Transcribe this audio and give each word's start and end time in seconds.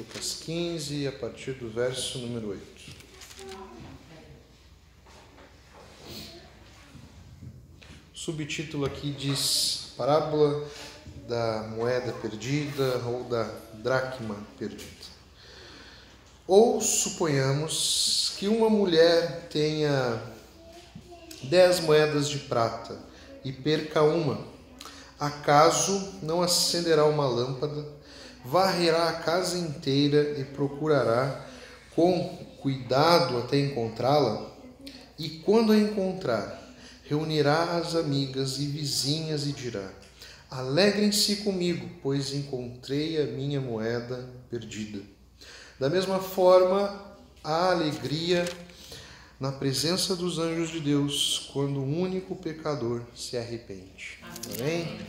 Lucas 0.00 0.38
15, 0.46 1.08
a 1.08 1.12
partir 1.12 1.52
do 1.52 1.68
verso 1.68 2.16
número 2.20 2.48
8. 2.48 2.62
O 8.14 8.16
subtítulo 8.16 8.86
aqui 8.86 9.12
diz 9.12 9.92
Parábola 9.98 10.66
da 11.28 11.64
moeda 11.76 12.14
perdida 12.14 12.96
ou 13.04 13.24
da 13.24 13.42
dracma 13.74 14.36
perdida. 14.58 15.04
Ou 16.46 16.80
suponhamos 16.80 18.32
que 18.38 18.48
uma 18.48 18.70
mulher 18.70 19.48
tenha 19.50 20.22
dez 21.42 21.78
moedas 21.80 22.26
de 22.30 22.38
prata 22.38 22.98
e 23.44 23.52
perca 23.52 24.00
uma. 24.00 24.46
Acaso 25.18 26.14
não 26.22 26.40
acenderá 26.40 27.04
uma 27.04 27.28
lâmpada, 27.28 27.99
varrerá 28.44 29.08
a 29.08 29.14
casa 29.14 29.58
inteira 29.58 30.38
e 30.38 30.44
procurará 30.44 31.46
com 31.94 32.28
cuidado 32.60 33.38
até 33.38 33.58
encontrá-la? 33.58 34.50
E 35.18 35.28
quando 35.44 35.72
a 35.72 35.78
encontrar, 35.78 36.60
reunirá 37.04 37.76
as 37.76 37.94
amigas 37.94 38.58
e 38.58 38.66
vizinhas 38.66 39.46
e 39.46 39.52
dirá: 39.52 39.90
Alegrem-se 40.50 41.36
comigo, 41.36 41.88
pois 42.02 42.32
encontrei 42.32 43.20
a 43.20 43.26
minha 43.26 43.60
moeda 43.60 44.28
perdida. 44.48 45.02
Da 45.78 45.88
mesma 45.88 46.20
forma, 46.20 47.10
a 47.42 47.70
alegria 47.70 48.46
na 49.38 49.50
presença 49.50 50.14
dos 50.14 50.38
anjos 50.38 50.70
de 50.70 50.80
Deus 50.80 51.50
quando 51.52 51.80
um 51.80 52.00
único 52.00 52.36
pecador 52.36 53.02
se 53.14 53.38
arrepende. 53.38 54.18
Amém? 54.54 55.00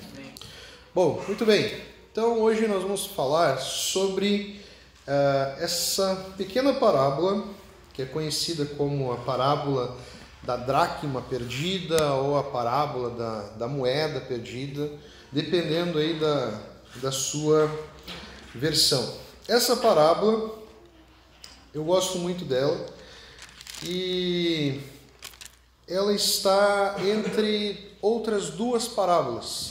Bom, 0.95 1.21
muito 1.27 1.45
bem. 1.45 1.90
Então 2.11 2.41
hoje 2.41 2.67
nós 2.67 2.83
vamos 2.83 3.05
falar 3.05 3.57
sobre 3.57 4.61
uh, 5.07 5.63
essa 5.63 6.33
pequena 6.37 6.73
parábola 6.73 7.45
que 7.93 8.01
é 8.01 8.05
conhecida 8.05 8.65
como 8.65 9.13
a 9.13 9.17
parábola 9.19 9.95
da 10.43 10.57
dracma 10.57 11.21
perdida 11.21 12.15
ou 12.15 12.37
a 12.37 12.43
parábola 12.43 13.11
da, 13.11 13.41
da 13.51 13.67
moeda 13.69 14.19
perdida, 14.19 14.91
dependendo 15.31 15.97
aí 15.97 16.19
da, 16.19 16.59
da 16.95 17.13
sua 17.13 17.71
versão. 18.53 19.15
Essa 19.47 19.77
parábola 19.77 20.59
eu 21.73 21.85
gosto 21.85 22.17
muito 22.17 22.43
dela 22.43 22.87
e 23.85 24.81
ela 25.87 26.13
está 26.13 26.97
entre 26.99 27.95
outras 28.01 28.49
duas 28.49 28.85
parábolas 28.85 29.70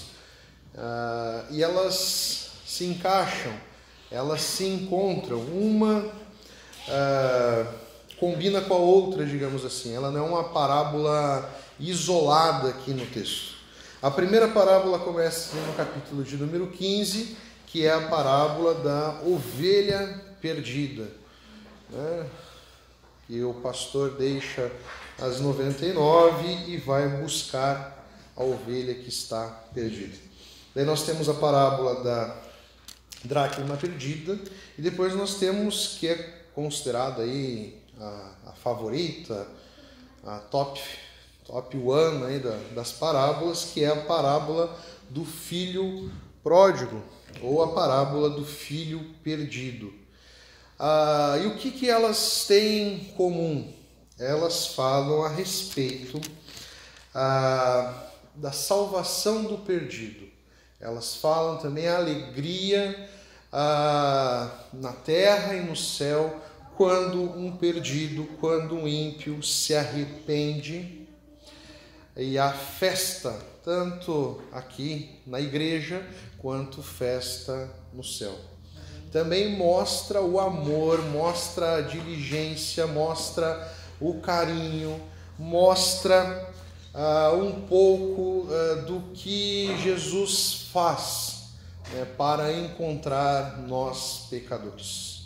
uh, 0.81 1.47
e 1.53 1.63
elas 1.63 2.51
se 2.67 2.85
encaixam, 2.87 3.53
elas 4.11 4.41
se 4.41 4.67
encontram. 4.67 5.39
Uma 5.39 5.99
uh, 5.99 7.75
combina 8.19 8.61
com 8.63 8.75
a 8.75 8.79
outra, 8.79 9.25
digamos 9.25 9.65
assim. 9.65 9.95
Ela 9.95 10.11
não 10.11 10.27
é 10.27 10.29
uma 10.29 10.45
parábola 10.45 11.49
isolada 11.79 12.71
aqui 12.71 12.93
no 12.93 13.07
texto. 13.07 13.55
A 14.03 14.11
primeira 14.11 14.49
parábola 14.49 14.99
começa 14.99 15.55
no 15.57 15.75
capítulo 15.75 16.25
de 16.25 16.37
número 16.37 16.69
15, 16.69 17.37
que 17.67 17.85
é 17.85 17.93
a 17.93 18.09
parábola 18.09 18.75
da 18.75 19.21
ovelha 19.25 20.21
perdida. 20.41 21.07
Né? 21.91 22.27
que 23.31 23.45
o 23.45 23.55
pastor 23.55 24.17
deixa 24.17 24.73
as 25.17 25.41
99 25.41 26.49
e 26.67 26.79
vai 26.79 27.07
buscar 27.21 28.05
a 28.37 28.43
ovelha 28.43 28.93
que 28.93 29.09
está 29.09 29.47
perdida. 29.73 30.19
Daí 30.75 30.85
nós 30.85 31.05
temos 31.05 31.29
a 31.29 31.35
parábola 31.35 32.03
da 32.03 32.37
dracma 33.25 33.77
perdida 33.77 34.39
e 34.79 34.83
depois 34.83 35.15
nós 35.15 35.35
temos 35.35 35.97
que 35.99 36.09
é 36.09 36.15
considerada 36.55 37.23
aí 37.23 37.83
a, 37.99 38.33
a 38.47 38.53
favorita, 38.53 39.47
a 40.25 40.39
top 40.39 40.81
top 41.45 41.77
one 41.77 42.25
aí 42.27 42.39
da, 42.39 42.57
das 42.75 42.93
parábolas, 42.93 43.65
que 43.65 43.83
é 43.83 43.89
a 43.89 43.97
parábola 43.97 44.79
do 45.09 45.25
filho 45.25 46.11
pródigo 46.43 47.03
ou 47.43 47.63
a 47.63 47.73
parábola 47.73 48.31
do 48.31 48.45
filho 48.45 49.05
perdido. 49.25 49.93
Ah, 50.79 51.37
e 51.43 51.47
o 51.47 51.57
que, 51.57 51.73
que 51.73 51.91
elas 51.91 52.45
têm 52.47 52.95
em 52.95 53.05
comum? 53.17 53.73
Elas 54.19 54.69
falam 54.69 55.25
a 55.25 55.29
respeito 55.29 56.21
ah, 57.13 58.07
da 58.35 58.53
salvação 58.53 59.43
do 59.43 59.59
perdido. 59.59 60.30
Elas 60.81 61.17
falam 61.17 61.59
também 61.59 61.87
a 61.89 61.97
alegria 61.97 63.09
ah, 63.53 64.51
na 64.73 64.93
terra 64.93 65.55
e 65.55 65.61
no 65.61 65.77
céu 65.77 66.41
quando 66.77 67.23
um 67.23 67.57
perdido, 67.57 68.25
quando 68.41 68.75
um 68.75 68.89
ímpio 68.89 69.43
se 69.43 69.75
arrepende. 69.75 71.07
E 72.17 72.39
a 72.39 72.53
festa, 72.53 73.39
tanto 73.63 74.41
aqui 74.51 75.21
na 75.27 75.41
igreja, 75.41 76.05
quanto 76.39 76.83
festa 76.83 77.71
no 77.93 78.03
céu 78.03 78.51
também 79.13 79.57
mostra 79.57 80.23
o 80.23 80.39
amor, 80.39 81.03
mostra 81.07 81.77
a 81.77 81.81
diligência, 81.81 82.87
mostra 82.87 83.69
o 84.01 84.21
carinho, 84.21 85.01
mostra 85.39 86.50
uh, 86.95 87.37
um 87.37 87.63
pouco 87.63 88.49
uh, 88.49 88.83
do 88.87 89.01
que 89.15 89.77
Jesus 89.83 90.69
faz 90.73 91.51
né, 91.93 92.05
para 92.17 92.53
encontrar 92.53 93.59
nós 93.67 94.27
pecadores. 94.31 95.21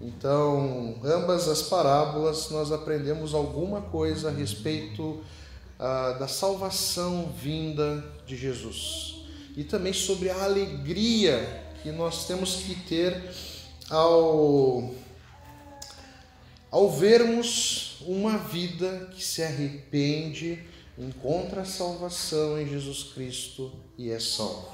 Então, 0.00 0.96
ambas 1.02 1.48
as 1.48 1.62
parábolas 1.62 2.50
nós 2.50 2.70
aprendemos 2.70 3.34
alguma 3.34 3.80
coisa 3.80 4.28
a 4.28 4.32
respeito 4.32 5.02
uh, 5.02 6.18
da 6.18 6.28
salvação 6.28 7.32
vinda 7.40 8.04
de 8.26 8.36
Jesus 8.36 9.16
e 9.56 9.64
também 9.64 9.94
sobre 9.94 10.28
a 10.28 10.44
alegria 10.44 11.64
que 11.82 11.90
nós 11.90 12.26
temos 12.26 12.56
que 12.56 12.74
ter 12.74 13.30
ao, 13.88 14.92
ao 16.70 16.90
vermos 16.90 17.96
uma 18.02 18.36
vida 18.36 19.10
que 19.14 19.24
se 19.24 19.42
arrepende, 19.42 20.62
encontra 20.98 21.62
a 21.62 21.64
salvação 21.64 22.60
em 22.60 22.68
Jesus 22.68 23.04
Cristo 23.14 23.72
e 23.98 24.10
é 24.10 24.18
salvo. 24.18 24.68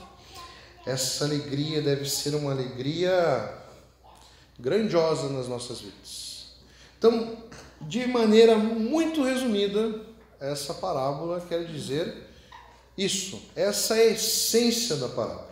Essa 0.86 1.24
alegria 1.24 1.80
deve 1.80 2.08
ser 2.08 2.34
uma 2.34 2.52
alegria 2.52 3.52
grandiosa 4.58 5.28
nas 5.28 5.48
nossas 5.48 5.80
vidas. 5.80 6.46
Então, 6.98 7.36
de 7.80 8.06
maneira 8.06 8.56
muito 8.56 9.22
resumida, 9.22 10.00
essa 10.40 10.74
parábola 10.74 11.40
quer 11.48 11.64
dizer 11.64 12.28
isso, 12.96 13.40
essa 13.56 13.96
é 13.96 14.08
a 14.08 14.12
essência 14.12 14.96
da 14.96 15.08
parábola. 15.08 15.50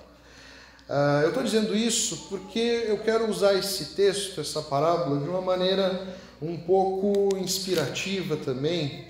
Uh, 0.88 1.22
eu 1.22 1.28
estou 1.28 1.42
dizendo 1.42 1.76
isso 1.76 2.26
porque 2.28 2.84
eu 2.88 2.98
quero 2.98 3.31
usar 3.31 3.54
esse 3.54 3.94
texto, 3.94 4.41
essa 4.41 4.60
parábola, 4.60 5.20
de 5.20 5.28
uma 5.28 5.41
maneira 5.41 6.16
um 6.42 6.56
pouco 6.56 7.37
inspirativa 7.37 8.37
também, 8.37 9.06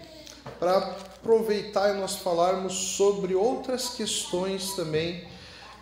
para 0.59 0.95
aproveitar 1.21 1.95
e 1.95 2.01
nós 2.01 2.17
falarmos 2.17 2.73
sobre 2.73 3.35
outras 3.35 3.91
questões 3.91 4.73
também 4.73 5.23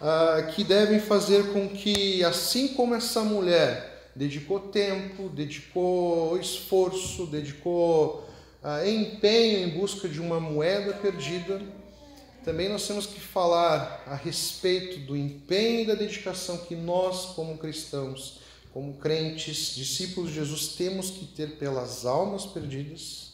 uh, 0.01 0.53
que 0.53 0.65
devem 0.65 0.99
fazer 0.99 1.53
com 1.53 1.69
que, 1.69 2.25
assim 2.25 2.69
como 2.69 2.95
essa 2.95 3.23
mulher 3.23 4.11
dedicou 4.17 4.59
tempo, 4.59 5.29
dedicou 5.29 6.39
esforço, 6.41 7.27
dedicou 7.27 8.29
uh, 8.63 8.87
empenho 8.87 9.69
em 9.69 9.79
busca 9.79 10.09
de 10.09 10.21
uma 10.21 10.41
moeda 10.41 10.93
perdida, 10.95 11.63
também 12.45 12.69
nós 12.69 12.87
temos 12.87 13.07
que 13.07 13.21
falar 13.21 14.03
a 14.07 14.15
respeito 14.17 14.99
do 15.01 15.17
empenho 15.17 15.83
e 15.83 15.87
da 15.87 15.95
dedicação 15.95 16.59
que 16.59 16.75
nós, 16.75 17.27
como 17.27 17.59
cristãos, 17.59 18.41
como 18.73 18.95
crentes, 18.95 19.75
discípulos 19.75 20.31
de 20.31 20.37
Jesus, 20.37 20.69
temos 20.69 21.11
que 21.11 21.27
ter 21.27 21.59
pelas 21.59 22.05
almas 22.05 22.45
perdidas 22.45 23.28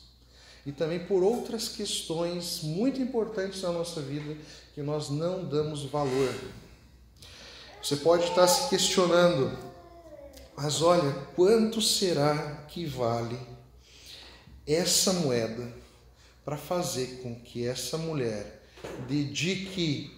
e 0.66 0.72
também 0.72 1.00
por 1.00 1.22
outras 1.22 1.68
questões 1.68 2.60
muito 2.62 3.00
importantes 3.00 3.62
na 3.62 3.72
nossa 3.72 4.00
vida 4.00 4.36
que 4.74 4.82
nós 4.82 5.10
não 5.10 5.44
damos 5.44 5.84
valor. 5.84 6.34
Você 7.82 7.96
pode 7.96 8.24
estar 8.24 8.46
se 8.48 8.70
questionando, 8.70 9.56
mas 10.56 10.80
olha, 10.80 11.12
quanto 11.36 11.82
será 11.82 12.64
que 12.68 12.86
vale 12.86 13.38
essa 14.66 15.12
moeda 15.12 15.70
para 16.44 16.56
fazer 16.56 17.20
com 17.22 17.34
que 17.34 17.66
essa 17.66 17.98
mulher 17.98 18.62
dedique 19.06 20.10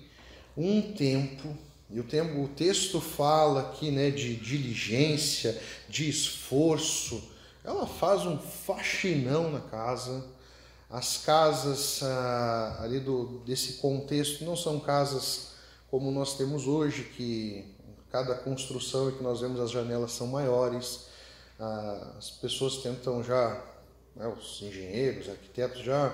um 0.57 0.81
tempo, 0.93 1.57
e 1.91 2.01
o, 2.01 2.05
tempo, 2.05 2.43
o 2.43 2.49
texto 2.49 3.01
fala 3.01 3.61
aqui 3.61 3.91
né, 3.91 4.11
de 4.11 4.35
diligência, 4.37 5.61
de 5.89 6.09
esforço, 6.09 7.23
ela 7.65 7.87
faz 7.87 8.25
um 8.25 8.39
faxinão 8.39 9.51
na 9.51 9.61
casa. 9.61 10.25
As 10.89 11.19
casas 11.19 12.01
ah, 12.03 12.79
ali 12.81 13.01
do, 13.01 13.41
desse 13.45 13.75
contexto 13.75 14.45
não 14.45 14.57
são 14.57 14.79
casas 14.79 15.49
como 15.91 16.11
nós 16.11 16.37
temos 16.37 16.67
hoje, 16.67 17.05
que 17.05 17.75
cada 18.11 18.35
construção 18.35 19.11
que 19.11 19.23
nós 19.23 19.41
vemos 19.41 19.61
as 19.61 19.71
janelas 19.71 20.13
são 20.13 20.27
maiores, 20.27 21.07
as 22.19 22.31
pessoas 22.31 22.79
tentam 22.79 23.23
já, 23.23 23.61
né, 24.15 24.27
os 24.27 24.61
engenheiros, 24.63 25.29
arquitetos 25.29 25.83
já 25.83 26.13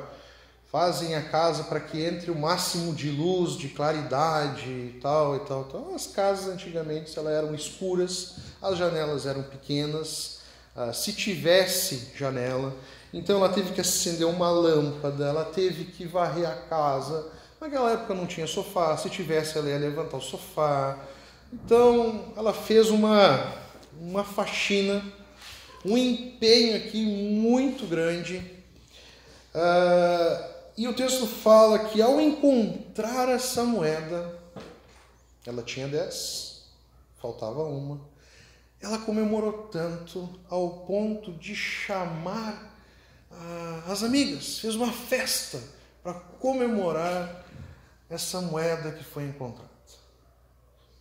fazem 0.71 1.15
a 1.15 1.23
casa 1.23 1.65
para 1.65 1.79
que 1.81 2.03
entre 2.03 2.31
o 2.31 2.39
máximo 2.39 2.95
de 2.95 3.11
luz, 3.11 3.59
de 3.59 3.69
claridade 3.69 4.71
e 4.71 4.99
tal 5.03 5.37
e 5.37 5.41
tal. 5.41 5.67
Então, 5.69 5.95
as 5.95 6.07
casas 6.07 6.49
antigamente 6.49 7.17
elas 7.19 7.35
eram 7.35 7.55
escuras, 7.55 8.37
as 8.61 8.79
janelas 8.79 9.27
eram 9.27 9.43
pequenas. 9.43 10.39
Ah, 10.75 10.93
se 10.93 11.13
tivesse 11.13 12.09
janela, 12.17 12.75
então 13.13 13.37
ela 13.37 13.51
teve 13.51 13.73
que 13.73 13.81
acender 13.81 14.27
uma 14.27 14.51
lâmpada, 14.51 15.27
ela 15.27 15.45
teve 15.45 15.85
que 15.85 16.07
varrer 16.07 16.49
a 16.49 16.55
casa. 16.55 17.31
Naquela 17.61 17.93
época 17.93 18.15
não 18.15 18.27
tinha 18.27 18.47
sofá, 18.47 18.97
se 18.97 19.11
tivesse 19.11 19.59
ela 19.59 19.69
ia 19.69 19.79
levantar 19.79 20.17
o 20.17 20.21
sofá. 20.21 20.99
Então 21.53 22.33
ela 22.35 22.55
fez 22.55 22.89
uma, 22.89 23.53
uma 24.01 24.25
faxina, 24.25 25.05
um 25.85 25.99
empenho 25.99 26.77
aqui 26.77 27.05
muito 27.05 27.87
grande. 27.87 28.39
Uh, 29.55 30.53
e 30.79 30.89
o 30.89 30.95
texto 30.95 31.27
fala 31.27 31.81
que 31.81 32.01
ao 32.01 32.19
encontrar 32.19 33.29
essa 33.29 33.63
moeda, 33.63 34.39
ela 35.47 35.63
tinha 35.63 35.87
dez, 35.87 36.63
faltava 37.21 37.63
uma. 37.65 38.01
Ela 38.81 38.99
comemorou 38.99 39.69
tanto 39.71 40.29
ao 40.49 40.87
ponto 40.87 41.31
de 41.33 41.55
chamar 41.55 42.72
as 43.87 44.03
amigas, 44.03 44.59
fez 44.59 44.75
uma 44.75 44.93
festa 44.93 45.63
para 46.03 46.15
comemorar 46.15 47.45
essa 48.09 48.41
moeda 48.41 48.93
que 48.93 49.05
foi 49.05 49.25
encontrada. 49.25 49.71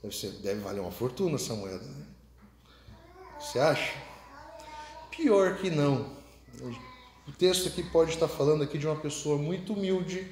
Deve, 0.01 0.15
ser, 0.15 0.31
deve 0.41 0.61
valer 0.61 0.79
uma 0.79 0.91
fortuna 0.91 1.35
essa 1.35 1.53
moeda, 1.53 1.83
né? 1.83 2.05
Você 3.39 3.59
acha? 3.59 3.93
Pior 5.11 5.57
que 5.57 5.69
não. 5.69 6.09
O 7.27 7.31
texto 7.31 7.67
aqui 7.67 7.83
pode 7.83 8.11
estar 8.11 8.27
falando 8.27 8.63
aqui 8.63 8.77
de 8.77 8.87
uma 8.87 8.95
pessoa 8.95 9.37
muito 9.37 9.73
humilde, 9.73 10.27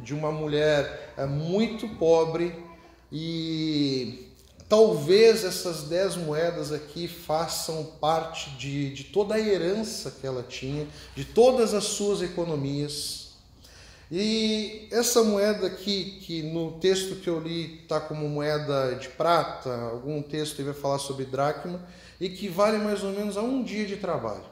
de 0.00 0.14
uma 0.14 0.32
mulher 0.32 1.12
é, 1.16 1.26
muito 1.26 1.88
pobre 1.96 2.64
e 3.12 4.29
talvez 4.70 5.44
essas 5.44 5.82
dez 5.82 6.14
moedas 6.16 6.70
aqui 6.70 7.08
façam 7.08 7.84
parte 8.00 8.50
de, 8.50 8.94
de 8.94 9.02
toda 9.02 9.34
a 9.34 9.40
herança 9.40 10.12
que 10.12 10.24
ela 10.24 10.44
tinha, 10.44 10.86
de 11.16 11.24
todas 11.24 11.74
as 11.74 11.84
suas 11.84 12.22
economias. 12.22 13.32
E 14.12 14.86
essa 14.92 15.24
moeda 15.24 15.66
aqui, 15.66 16.20
que 16.22 16.42
no 16.42 16.78
texto 16.78 17.16
que 17.16 17.28
eu 17.28 17.40
li 17.40 17.82
está 17.82 18.00
como 18.00 18.28
moeda 18.28 18.94
de 18.94 19.08
prata, 19.08 19.74
algum 19.74 20.22
texto 20.22 20.62
vai 20.64 20.74
falar 20.74 21.00
sobre 21.00 21.24
dracma, 21.24 21.84
equivale 22.20 22.78
mais 22.78 23.02
ou 23.02 23.10
menos 23.10 23.36
a 23.36 23.42
um 23.42 23.64
dia 23.64 23.84
de 23.84 23.96
trabalho. 23.96 24.44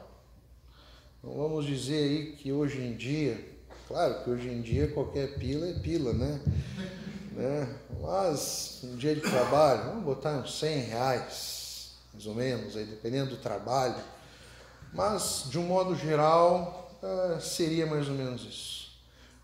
Então 1.19 1.33
vamos 1.33 1.65
dizer 1.65 1.95
aí 1.95 2.25
que 2.33 2.51
hoje 2.51 2.81
em 2.81 2.93
dia, 2.93 3.39
claro 3.87 4.21
que 4.23 4.29
hoje 4.29 4.49
em 4.49 4.61
dia 4.61 4.89
qualquer 4.89 5.35
pila 5.35 5.65
é 5.65 5.73
pila, 5.73 6.11
né? 6.11 6.41
Né? 7.39 7.73
Mas 8.01 8.81
um 8.83 8.97
dia 8.97 9.15
de 9.15 9.21
trabalho, 9.21 9.85
vamos 9.85 10.03
botar 10.03 10.31
uns 10.31 10.59
100 10.59 10.79
reais, 10.81 11.91
mais 12.13 12.25
ou 12.25 12.35
menos, 12.35 12.75
aí, 12.75 12.83
dependendo 12.83 13.31
do 13.31 13.37
trabalho. 13.37 14.03
Mas, 14.93 15.45
de 15.49 15.57
um 15.57 15.63
modo 15.63 15.95
geral, 15.95 16.99
uh, 17.01 17.39
seria 17.39 17.85
mais 17.85 18.09
ou 18.09 18.15
menos 18.15 18.43
isso. 18.43 18.89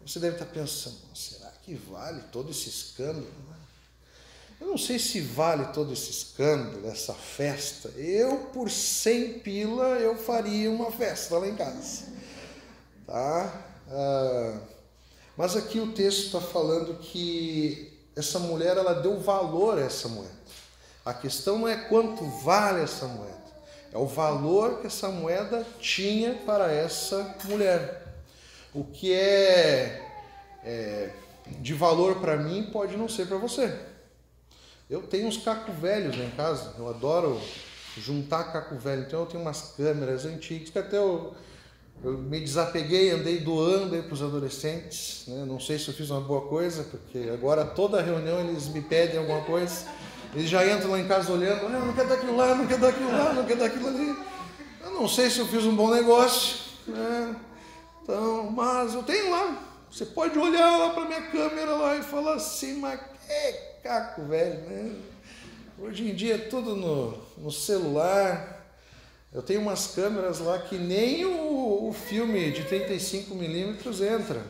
Você 0.06 0.19
deve 0.19 0.36
estar 0.36 0.45
pensando, 0.45 0.97
será 1.13 1.50
que 1.63 1.74
vale 1.74 2.21
todo 2.31 2.51
esse 2.51 2.69
escândalo? 2.69 3.27
Eu 4.59 4.68
não 4.68 4.77
sei 4.77 5.00
se 5.00 5.21
vale 5.21 5.65
todo 5.68 5.94
esse 5.94 6.09
escândalo, 6.12 6.88
essa 6.88 7.13
festa. 7.13 7.89
Eu, 7.98 8.38
por 8.53 8.69
100 8.69 9.39
pila, 9.39 9.88
eu 10.00 10.15
faria 10.18 10.69
uma 10.69 10.91
festa 10.91 11.38
lá 11.38 11.48
em 11.48 11.56
casa. 11.56 12.06
Tá? 13.06 13.65
Ah, 13.89 14.59
mas 15.37 15.55
aqui 15.55 15.79
o 15.79 15.91
texto 15.91 16.25
está 16.25 16.41
falando 16.41 16.97
que 16.99 17.91
essa 18.15 18.39
mulher 18.39 18.77
ela 18.77 18.93
deu 18.93 19.19
valor 19.19 19.77
a 19.77 19.81
essa 19.81 20.07
moeda. 20.07 20.33
A 21.03 21.13
questão 21.13 21.59
não 21.59 21.67
é 21.67 21.75
quanto 21.75 22.25
vale 22.25 22.81
essa 22.81 23.07
moeda, 23.07 23.35
é 23.91 23.97
o 23.97 24.05
valor 24.05 24.79
que 24.79 24.87
essa 24.87 25.09
moeda 25.09 25.65
tinha 25.79 26.33
para 26.45 26.71
essa 26.71 27.35
mulher. 27.45 28.03
O 28.73 28.83
que 28.83 29.13
é, 29.13 30.01
é 30.63 31.09
de 31.47 31.73
valor 31.73 32.19
para 32.19 32.35
mim 32.38 32.69
pode 32.71 32.97
não 32.97 33.07
ser 33.07 33.27
para 33.27 33.38
você. 33.38 33.73
Eu 34.89 35.03
tenho 35.03 35.27
uns 35.27 35.38
caco 35.38 35.71
velhos 35.71 36.15
em 36.15 36.29
casa, 36.31 36.73
eu 36.77 36.88
adoro 36.88 37.41
juntar 37.97 38.51
caco 38.51 38.75
velho, 38.75 39.03
então 39.03 39.21
eu 39.21 39.25
tenho 39.25 39.41
umas 39.41 39.73
câmeras 39.75 40.25
antigas 40.25 40.69
que 40.69 40.77
até 40.77 40.97
eu, 40.97 41.33
eu 42.03 42.18
me 42.18 42.39
desapeguei, 42.39 43.12
andei 43.12 43.39
doando 43.39 44.01
para 44.03 44.13
os 44.13 44.21
adolescentes. 44.21 45.24
Né? 45.27 45.44
Não 45.45 45.59
sei 45.59 45.80
se 45.80 45.88
eu 45.88 45.94
fiz 45.94 46.09
uma 46.09 46.21
boa 46.21 46.42
coisa, 46.42 46.83
porque 46.83 47.30
agora 47.33 47.65
toda 47.65 48.01
reunião 48.01 48.39
eles 48.42 48.68
me 48.68 48.81
pedem 48.81 49.18
alguma 49.18 49.42
coisa. 49.42 49.86
Eles 50.33 50.50
já 50.50 50.68
entram 50.68 50.92
lá 50.92 51.00
em 51.00 51.07
casa 51.07 51.31
olhando, 51.31 51.65
ah, 51.65 51.69
não 51.69 51.94
quer 51.94 52.06
dar 52.06 52.15
aquilo 52.15 52.36
lá, 52.36 52.53
não 52.56 52.68
quer 52.68 52.77
dar 52.77 52.89
aquilo 52.89 53.12
lá, 53.12 53.33
não 53.33 53.45
quer 53.45 53.56
dar 53.56 53.65
ali. 53.65 54.15
Eu 54.83 54.92
não 54.92 55.07
sei 55.07 55.30
se 55.30 55.39
eu 55.39 55.47
fiz 55.47 55.63
um 55.63 55.75
bom 55.75 55.89
negócio, 55.89 56.57
né? 56.88 57.36
Então, 58.03 58.51
mas 58.51 58.94
eu 58.94 59.01
tenho 59.01 59.31
lá. 59.31 59.63
Você 59.89 60.06
pode 60.06 60.38
olhar 60.38 60.77
lá 60.77 60.89
para 60.89 61.06
minha 61.06 61.21
câmera 61.21 61.71
lá 61.71 61.95
e 61.95 62.03
falar 62.03 62.36
assim, 62.36 62.80
mas 62.80 63.00
que 63.00 63.53
caco 63.81 64.24
velho, 64.25 64.59
né? 64.69 64.95
Hoje 65.80 66.09
em 66.09 66.13
dia 66.13 66.36
é 66.36 66.38
tudo 66.38 66.75
no, 66.75 67.18
no 67.38 67.51
celular. 67.51 68.54
Eu 69.35 69.41
tenho 69.41 69.59
umas 69.59 69.87
câmeras 69.87 70.39
lá 70.39 70.57
que 70.57 70.77
nem 70.77 71.25
o, 71.25 71.89
o 71.89 71.93
filme 71.93 72.51
de 72.51 72.63
35mm 72.63 74.01
entra. 74.01 74.41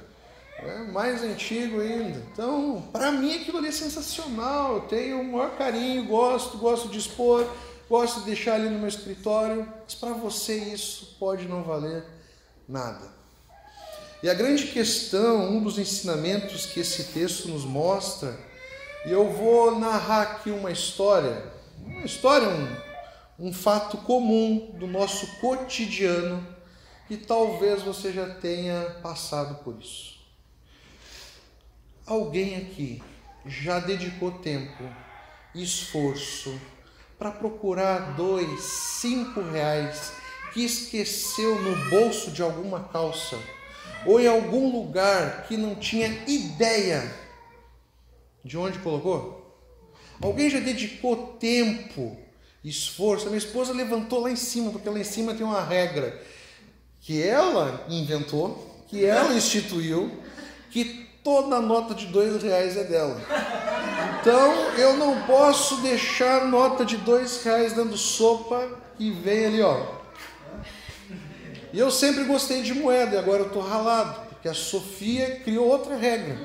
É 0.60 0.78
mais 0.84 1.24
antigo 1.24 1.82
ainda. 1.82 2.22
Então, 2.32 2.88
para 2.92 3.12
mim 3.12 3.34
aquilo 3.34 3.58
ali 3.58 3.70
é 3.70 3.72
sensacional. 3.72 4.76
Eu 4.76 4.82
tenho 4.82 5.22
o 5.22 5.24
maior 5.24 5.58
carinho, 5.58 6.06
gosto, 6.06 6.60
gosto 6.60 6.88
de 6.88 7.00
expor, 7.00 7.48
gosto 7.90 8.20
de 8.20 8.28
deixar 8.28 8.54
ali 8.54 8.70
no 8.70 8.78
meu 8.78 8.88
escritório. 8.88 9.68
Mas 9.84 9.96
para 9.96 10.12
você 10.12 10.56
isso 10.56 11.16
pode 11.20 11.48
não 11.48 11.64
valer 11.64 12.06
nada. 12.70 13.10
E 14.22 14.30
a 14.30 14.36
grande 14.36 14.68
questão, 14.68 15.50
um 15.50 15.64
dos 15.64 15.80
ensinamentos 15.80 16.68
que 16.68 16.82
esse 16.82 17.06
texto 17.06 17.48
nos 17.48 17.66
mostra, 17.66 18.38
e 19.04 19.12
eu 19.12 19.32
vou 19.32 19.80
narrar 19.80 20.22
aqui 20.22 20.52
uma 20.52 20.72
história, 20.72 21.44
uma 21.84 22.06
história, 22.06 22.48
um, 22.48 22.95
um 23.38 23.52
fato 23.52 23.98
comum 24.00 24.72
do 24.76 24.88
nosso 24.88 25.40
cotidiano, 25.40 26.46
que 27.08 27.18
talvez 27.18 27.84
você 27.84 28.12
já 28.12 28.34
tenha 28.36 28.82
passado 29.02 29.64
por 29.64 29.80
isso. 29.80 30.16
Alguém 32.06 32.56
aqui 32.58 33.04
já 33.46 33.80
dedicou 33.80 34.32
tempo, 34.32 34.84
esforço 35.54 36.60
para 37.18 37.32
procurar 37.32 38.16
dois, 38.16 38.62
cinco 38.62 39.42
reais 39.42 40.14
que 40.54 40.64
esqueceu 40.64 41.62
no 41.62 41.90
bolso 41.90 42.32
de 42.32 42.42
alguma 42.42 42.86
calça 42.86 43.38
ou 44.06 44.20
em 44.20 44.28
algum 44.28 44.72
lugar 44.72 45.48
que 45.48 45.58
não 45.58 45.76
tinha 45.76 46.08
ideia 46.28 47.14
de 48.44 48.58
onde 48.58 48.80
colocou? 48.80 49.60
Alguém 50.22 50.50
já 50.50 50.60
dedicou 50.60 51.34
tempo, 51.40 52.18
esforço? 52.70 53.26
A 53.26 53.30
minha 53.30 53.38
esposa 53.38 53.74
levantou 53.74 54.22
lá 54.22 54.32
em 54.32 54.36
cima, 54.36 54.72
porque 54.72 54.90
lá 54.90 55.00
em 55.00 55.04
cima 55.04 55.34
tem 55.34 55.46
uma 55.46 55.62
regra 55.62 56.22
que 57.02 57.22
ela 57.22 57.86
inventou, 57.90 58.84
que 58.88 59.06
ela 59.06 59.34
instituiu, 59.36 60.12
que 60.72 61.08
toda 61.24 61.60
nota 61.62 61.94
de 61.94 62.08
dois 62.08 62.42
reais 62.42 62.78
é 62.78 62.84
dela. 62.84 63.22
Então 64.22 64.54
eu 64.78 64.98
não 64.98 65.22
posso 65.24 65.78
deixar 65.78 66.46
nota 66.46 66.86
de 66.86 66.98
dois 66.98 67.44
reais 67.44 67.74
dando 67.74 67.98
sopa 67.98 68.68
e 69.00 69.12
vem 69.12 69.46
ali, 69.46 69.62
ó. 69.62 69.96
E 71.72 71.80
eu 71.80 71.92
sempre 71.92 72.24
gostei 72.24 72.62
de 72.62 72.74
moeda, 72.74 73.16
e 73.16 73.20
agora 73.20 73.42
eu 73.42 73.48
estou 73.48 73.62
ralado, 73.62 74.28
porque 74.30 74.48
a 74.48 74.54
Sofia 74.54 75.42
criou 75.44 75.68
outra 75.68 75.98
regra 75.98 76.38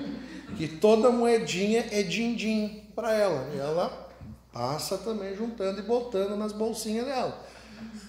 que 0.57 0.69
toda 0.69 1.11
moedinha 1.11 1.87
é 1.91 2.03
din-din 2.03 2.83
para 2.95 3.15
ela. 3.15 3.49
E 3.55 3.59
ela 3.59 4.10
passa 4.53 4.99
também 4.99 5.37
juntando 5.37 5.81
e 5.81 5.83
botando 5.83 6.37
nas 6.37 6.53
bolsinhas 6.53 7.07
dela. 7.07 7.47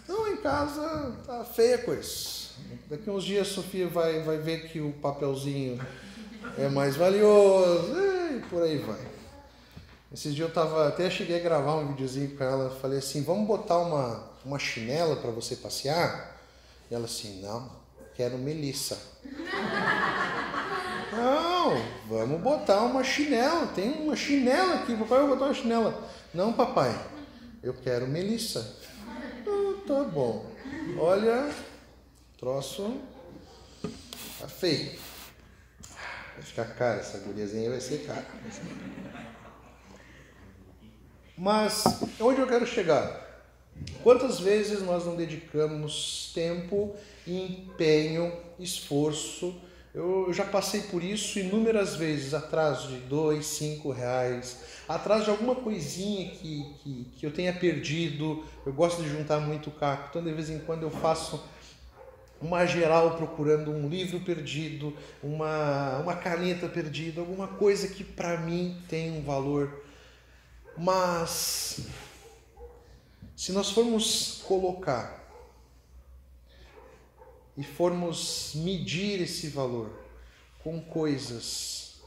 Então 0.03 0.27
em 0.27 0.38
casa 0.38 1.15
tá 1.25 1.43
feia 1.45 1.77
coisa. 1.77 2.41
Daqui 2.89 3.10
uns 3.10 3.24
dias 3.24 3.48
a 3.48 3.51
Sofia 3.51 3.88
vai, 3.88 4.21
vai 4.24 4.38
ver 4.38 4.69
que 4.69 4.79
o 4.81 4.91
papelzinho 4.93 5.79
é 6.57 6.67
mais 6.69 6.95
valioso 6.95 7.95
e 8.36 8.41
por 8.50 8.63
aí 8.63 8.77
vai. 8.77 9.00
Esses 10.13 10.36
dias 10.36 10.50
eu 10.50 10.53
tava, 10.53 10.88
até 10.89 11.10
cheguei 11.10 11.38
a 11.38 11.43
gravar 11.43 11.75
um 11.75 11.88
videozinho 11.88 12.36
com 12.36 12.43
ela, 12.43 12.69
falei 12.81 13.00
assim, 13.00 13.24
vamos 13.24 13.48
botar 13.48 13.77
uma, 13.77 14.21
uma 14.43 14.60
chinela 14.60 15.15
para 15.15 15.31
você 15.31 15.55
passear? 15.55 16.38
E 16.89 16.93
ela 16.93 17.05
assim, 17.05 17.41
não, 17.41 17.71
quero 18.13 18.38
Melissa. 18.38 18.98
Não, 21.12 21.75
vamos 22.08 22.41
botar 22.41 22.82
uma 22.84 23.03
chinela. 23.03 23.68
Tem 23.68 23.91
uma 23.91 24.15
chinela 24.15 24.75
aqui. 24.75 24.96
Papai, 24.96 25.20
vou 25.20 25.30
botar 25.30 25.46
uma 25.46 25.53
chinela. 25.53 26.10
Não, 26.34 26.53
papai. 26.53 26.98
Eu 27.62 27.74
quero 27.74 28.08
Melissa. 28.08 28.77
Ah, 29.08 29.74
tá 29.86 30.03
bom. 30.06 30.50
Olha, 30.98 31.53
troço. 32.38 32.98
Tá 34.39 34.48
feio. 34.48 34.91
Vai 36.34 36.44
ficar 36.44 36.65
cara, 36.75 37.00
essa 37.00 37.20
guriazinha 37.20 37.70
vai 37.70 37.82
ser 37.82 38.06
cara. 38.06 38.25
Mas 41.38 41.84
onde 42.20 42.39
eu 42.39 42.48
quero 42.48 42.65
chegar? 42.65 43.30
Quantas 44.03 44.39
vezes 44.39 44.82
nós 44.82 45.06
não 45.06 45.15
dedicamos 45.15 46.32
tempo, 46.34 46.96
empenho, 47.27 48.36
esforço? 48.60 49.60
Eu 49.93 50.31
já 50.31 50.45
passei 50.45 50.83
por 50.83 51.03
isso 51.03 51.38
inúmeras 51.38 51.98
vezes, 51.98 52.33
atrás 52.33 52.83
de 52.83 52.95
dois, 52.98 53.45
cinco 53.45 53.91
reais, 53.91 54.60
atrás 54.88 55.25
de 55.25 55.29
alguma 55.29 55.53
coisinha 55.53 56.31
que, 56.31 56.75
que, 56.81 57.07
que 57.17 57.25
eu 57.25 57.31
tenha 57.33 57.51
perdido. 57.51 58.45
Eu 58.65 58.71
gosto 58.71 59.03
de 59.03 59.10
juntar 59.10 59.41
muito 59.41 59.69
caco, 59.71 60.07
então 60.10 60.24
de 60.24 60.31
vez 60.31 60.50
em 60.50 60.60
quando 60.60 60.83
eu 60.83 60.89
faço 60.89 61.43
uma 62.41 62.65
geral 62.65 63.17
procurando 63.17 63.69
um 63.69 63.89
livro 63.89 64.21
perdido, 64.21 64.95
uma, 65.21 65.98
uma 65.98 66.15
caneta 66.15 66.69
perdida, 66.69 67.19
alguma 67.19 67.48
coisa 67.48 67.88
que 67.89 68.03
para 68.03 68.38
mim 68.38 68.81
tem 68.88 69.12
um 69.12 69.21
valor. 69.21 69.83
Mas 70.77 71.81
se 73.36 73.51
nós 73.51 73.69
formos 73.71 74.41
colocar 74.48 75.21
e 77.58 77.63
formos 77.63 78.53
medir 78.55 79.22
esse 79.22 79.48
valor 79.48 79.91
com 80.63 80.79
coisas 80.81 82.01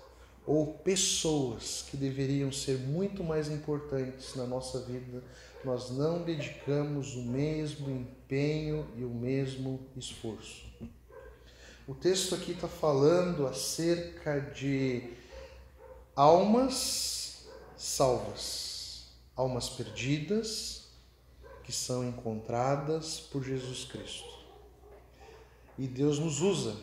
ou 0.46 0.74
pessoas 0.74 1.86
que 1.90 1.96
deveriam 1.96 2.52
ser 2.52 2.78
muito 2.78 3.24
mais 3.24 3.50
importantes 3.50 4.34
na 4.34 4.44
nossa 4.46 4.80
vida, 4.80 5.22
nós 5.64 5.90
não 5.90 6.22
dedicamos 6.22 7.14
o 7.14 7.22
mesmo 7.22 7.90
empenho 7.90 8.86
e 8.96 9.04
o 9.04 9.08
mesmo 9.08 9.80
esforço. 9.96 10.66
O 11.86 11.94
texto 11.94 12.34
aqui 12.34 12.52
está 12.52 12.68
falando 12.68 13.46
acerca 13.46 14.40
de 14.40 15.14
almas 16.14 17.46
salvas, 17.76 19.08
almas 19.34 19.68
perdidas 19.68 20.88
que 21.62 21.72
são 21.72 22.06
encontradas 22.06 23.18
por 23.18 23.42
Jesus 23.42 23.84
Cristo. 23.84 24.43
E 25.78 25.86
Deus 25.86 26.18
nos 26.18 26.40
usa 26.40 26.76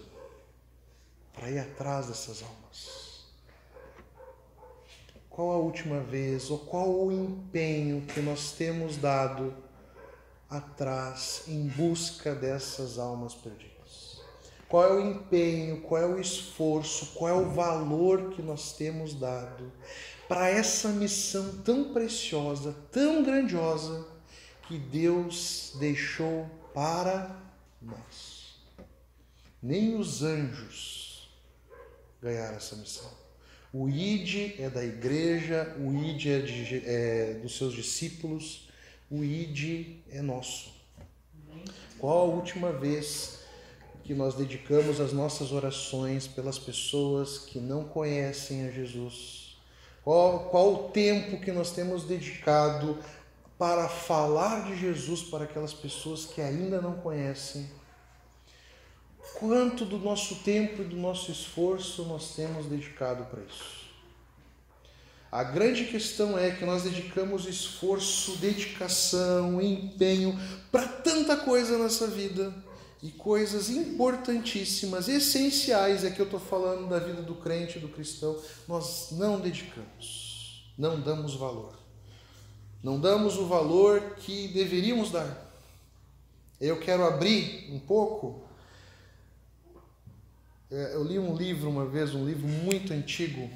para 1.34 1.50
ir 1.50 1.60
atrás 1.60 2.08
dessas 2.08 2.44
almas. 2.44 3.02
Qual 5.30 5.50
a 5.52 5.58
última 5.58 6.02
vez 6.02 6.52
ou 6.52 6.60
qual 6.60 6.90
o 6.90 7.12
empenho 7.12 8.02
que 8.02 8.20
nós 8.20 8.52
temos 8.52 8.98
dado 8.98 9.56
atrás 10.50 11.44
em 11.48 11.68
busca 11.68 12.36
dessas 12.36 13.00
almas 13.00 13.34
perdidas? 13.34 14.22
Qual 14.68 14.84
é 14.84 14.94
o 14.94 15.00
empenho, 15.00 15.82
qual 15.82 16.02
é 16.02 16.06
o 16.06 16.20
esforço, 16.20 17.14
qual 17.14 17.30
é 17.30 17.34
o 17.34 17.50
valor 17.50 18.32
que 18.32 18.42
nós 18.42 18.74
temos 18.74 19.14
dado 19.14 19.72
para 20.28 20.50
essa 20.50 20.90
missão 20.90 21.62
tão 21.64 21.94
preciosa, 21.94 22.76
tão 22.92 23.24
grandiosa 23.24 24.06
que 24.68 24.78
Deus 24.78 25.74
deixou 25.80 26.46
para 26.74 27.36
nós? 27.82 28.31
Nem 29.62 29.96
os 29.96 30.24
anjos 30.24 31.30
ganharam 32.22 32.58
essa 32.58 32.76
missão. 32.76 33.10
O 33.74 33.88
ID 33.88 34.60
é 34.60 34.70
da 34.70 34.84
igreja, 34.84 35.76
o 35.80 35.94
ID 35.94 36.26
é, 36.26 36.40
de, 36.40 36.84
é 36.86 37.34
dos 37.42 37.58
seus 37.58 37.74
discípulos, 37.74 38.70
o 39.10 39.24
ID 39.24 39.98
é 40.10 40.22
nosso. 40.22 40.74
Qual 41.98 42.32
a 42.32 42.36
última 42.36 42.72
vez 42.72 43.40
que 44.04 44.14
nós 44.14 44.34
dedicamos 44.34 45.00
as 45.00 45.14
nossas 45.14 45.52
orações 45.52 46.28
pelas 46.28 46.58
pessoas 46.58 47.38
que 47.38 47.60
não 47.60 47.84
conhecem 47.84 48.68
a 48.68 48.72
Jesus? 48.72 49.58
Qual, 50.04 50.50
qual 50.50 50.74
o 50.74 50.90
tempo 50.90 51.40
que 51.40 51.52
nós 51.52 51.72
temos 51.72 52.04
dedicado 52.04 52.98
para 53.58 53.88
falar 53.88 54.66
de 54.66 54.76
Jesus 54.76 55.22
para 55.22 55.44
aquelas 55.44 55.74
pessoas 55.74 56.26
que 56.26 56.42
ainda 56.42 56.82
não 56.82 56.96
conhecem? 56.96 57.70
Quanto 59.40 59.86
do 59.86 59.98
nosso 59.98 60.36
tempo 60.36 60.82
e 60.82 60.86
do 60.86 60.96
nosso 60.96 61.32
esforço 61.32 62.04
nós 62.06 62.36
temos 62.36 62.66
dedicado 62.68 63.26
para 63.26 63.42
isso? 63.42 63.82
A 65.32 65.44
grande 65.44 65.86
questão 65.86 66.38
é 66.38 66.52
que 66.52 66.66
nós 66.66 66.84
dedicamos 66.84 67.46
esforço, 67.46 68.36
dedicação, 68.38 69.62
empenho 69.62 70.38
para 70.70 70.88
tanta 70.88 71.38
coisa 71.38 71.78
nessa 71.78 72.06
vida 72.06 72.54
e 73.02 73.10
coisas 73.10 73.70
importantíssimas, 73.70 75.08
essenciais, 75.08 76.04
é 76.04 76.12
que 76.12 76.20
eu 76.20 76.26
estou 76.26 76.40
falando 76.40 76.88
da 76.88 77.00
vida 77.00 77.22
do 77.22 77.36
crente, 77.36 77.80
do 77.80 77.88
cristão, 77.88 78.38
nós 78.68 79.08
não 79.12 79.40
dedicamos, 79.40 80.72
não 80.78 81.00
damos 81.00 81.34
valor. 81.34 81.80
Não 82.84 83.00
damos 83.00 83.38
o 83.38 83.46
valor 83.46 84.16
que 84.18 84.48
deveríamos 84.50 85.12
dar. 85.12 85.50
Eu 86.60 86.80
quero 86.80 87.06
abrir 87.06 87.70
um 87.72 87.80
pouco 87.80 88.44
eu 90.72 91.04
li 91.04 91.20
um 91.20 91.36
livro 91.36 91.70
uma 91.70 91.86
vez, 91.86 92.16
um 92.16 92.26
livro 92.26 92.48
muito 92.48 92.94
antigo. 92.94 93.50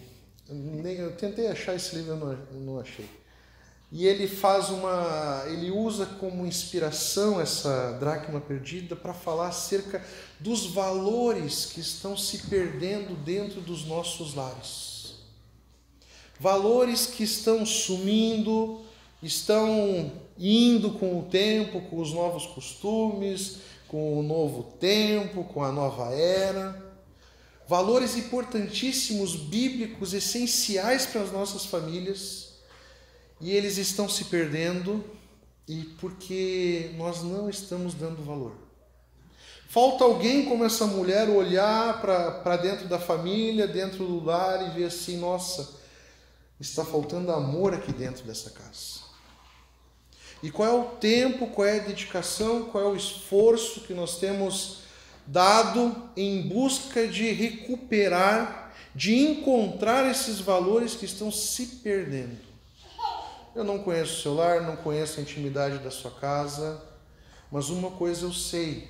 Eu 0.50 1.15
tentei 1.15 1.48
achar 1.48 1.74
esse 1.74 1.95
livro, 1.95 2.12
eu 2.12 2.60
não, 2.60 2.77
achei. 2.77 3.10
E 3.89 4.05
ele 4.05 4.27
faz 4.27 4.69
uma, 4.69 5.45
ele 5.48 5.72
usa 5.72 6.05
como 6.05 6.45
inspiração 6.45 7.39
essa 7.39 7.93
dracma 7.93 8.41
perdida 8.41 8.98
para 8.98 9.13
falar 9.13 9.48
acerca 9.48 10.03
dos 10.41 10.65
valores 10.65 11.65
que 11.67 11.79
estão 11.79 12.17
se 12.17 12.50
perdendo 12.50 13.15
dentro 13.24 13.62
dos 13.62 13.86
nossos 13.86 14.36
lares. 14.36 15.13
Valores 16.38 17.05
que 17.05 17.24
estão 17.24 17.65
sumindo, 17.65 18.81
estão 19.24 20.12
indo 20.38 20.91
com 20.91 21.17
o 21.17 21.24
tempo, 21.24 21.79
com 21.84 22.01
os 22.01 22.12
novos 22.12 22.45
costumes, 22.45 23.60
com 23.88 24.19
o 24.19 24.22
novo 24.22 24.63
tempo, 24.77 25.45
com 25.45 25.63
a 25.63 25.72
nova 25.72 26.13
era 26.13 26.85
valores 27.67 28.15
importantíssimos, 28.15 29.36
bíblicos, 29.36 30.13
essenciais 30.13 31.05
para 31.05 31.22
as 31.22 31.31
nossas 31.31 31.65
famílias, 31.65 32.53
e 33.41 33.51
eles 33.51 33.77
estão 33.77 34.07
se 34.07 34.25
perdendo 34.25 35.03
e 35.67 35.84
porque 36.00 36.91
nós 36.95 37.24
não 37.24 37.50
estamos 37.50 37.93
dando 37.93 38.24
valor. 38.24 38.55
Falta 39.67 40.03
alguém 40.03 40.45
como 40.45 40.63
essa 40.63 40.86
mulher 40.86 41.27
olhar 41.27 42.01
para 42.01 42.55
dentro 42.57 42.88
da 42.88 43.00
família, 43.00 43.67
dentro 43.67 44.05
do 44.05 44.24
lar 44.24 44.67
e 44.67 44.79
ver 44.79 44.86
assim: 44.86 45.17
nossa, 45.17 45.74
está 46.60 46.86
faltando 46.86 47.31
amor 47.31 47.74
aqui 47.74 47.91
dentro 47.91 48.24
dessa 48.24 48.51
casa. 48.51 49.03
E 50.41 50.51
qual 50.51 50.69
é 50.69 50.72
o 50.72 50.84
tempo, 50.98 51.48
qual 51.48 51.67
é 51.67 51.79
a 51.79 51.84
dedicação, 51.84 52.65
qual 52.65 52.84
é 52.84 52.88
o 52.88 52.95
esforço 52.95 53.81
que 53.81 53.93
nós 53.93 54.19
temos 54.19 54.85
dado 55.27 56.10
em 56.15 56.41
busca 56.44 57.08
de 57.08 57.32
recuperar, 57.32 58.74
de 58.94 59.15
encontrar 59.15 60.10
esses 60.10 60.39
valores 60.39 60.96
que 60.96 61.05
estão 61.05 61.32
se 61.32 61.65
perdendo. 61.77 62.38
Eu 63.55 63.63
não 63.63 63.79
conheço 63.79 64.13
o 64.13 64.22
seu 64.22 64.34
lar, 64.34 64.62
não 64.62 64.75
conheço 64.75 65.20
a 65.20 65.24
intimidade 65.24 65.79
da 65.79 65.89
sua 65.89 66.12
casa, 66.12 66.82
mas 67.51 67.70
uma 67.70 67.91
coisa 67.91 68.25
eu 68.25 68.34
sei, 68.34 68.89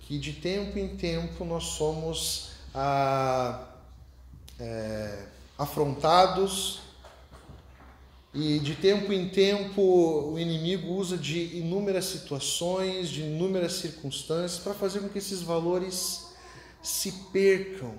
que 0.00 0.18
de 0.18 0.32
tempo 0.32 0.78
em 0.78 0.96
tempo 0.96 1.44
nós 1.44 1.64
somos 1.64 2.52
ah, 2.74 3.66
é, 4.58 5.26
afrontados 5.58 6.85
e 8.36 8.58
de 8.58 8.74
tempo 8.74 9.14
em 9.14 9.30
tempo 9.30 9.80
o 9.80 10.38
inimigo 10.38 10.92
usa 10.92 11.16
de 11.16 11.56
inúmeras 11.56 12.04
situações, 12.04 13.08
de 13.08 13.22
inúmeras 13.22 13.72
circunstâncias 13.72 14.62
para 14.62 14.74
fazer 14.74 15.00
com 15.00 15.08
que 15.08 15.16
esses 15.16 15.40
valores 15.40 16.26
se 16.82 17.10
percam 17.32 17.94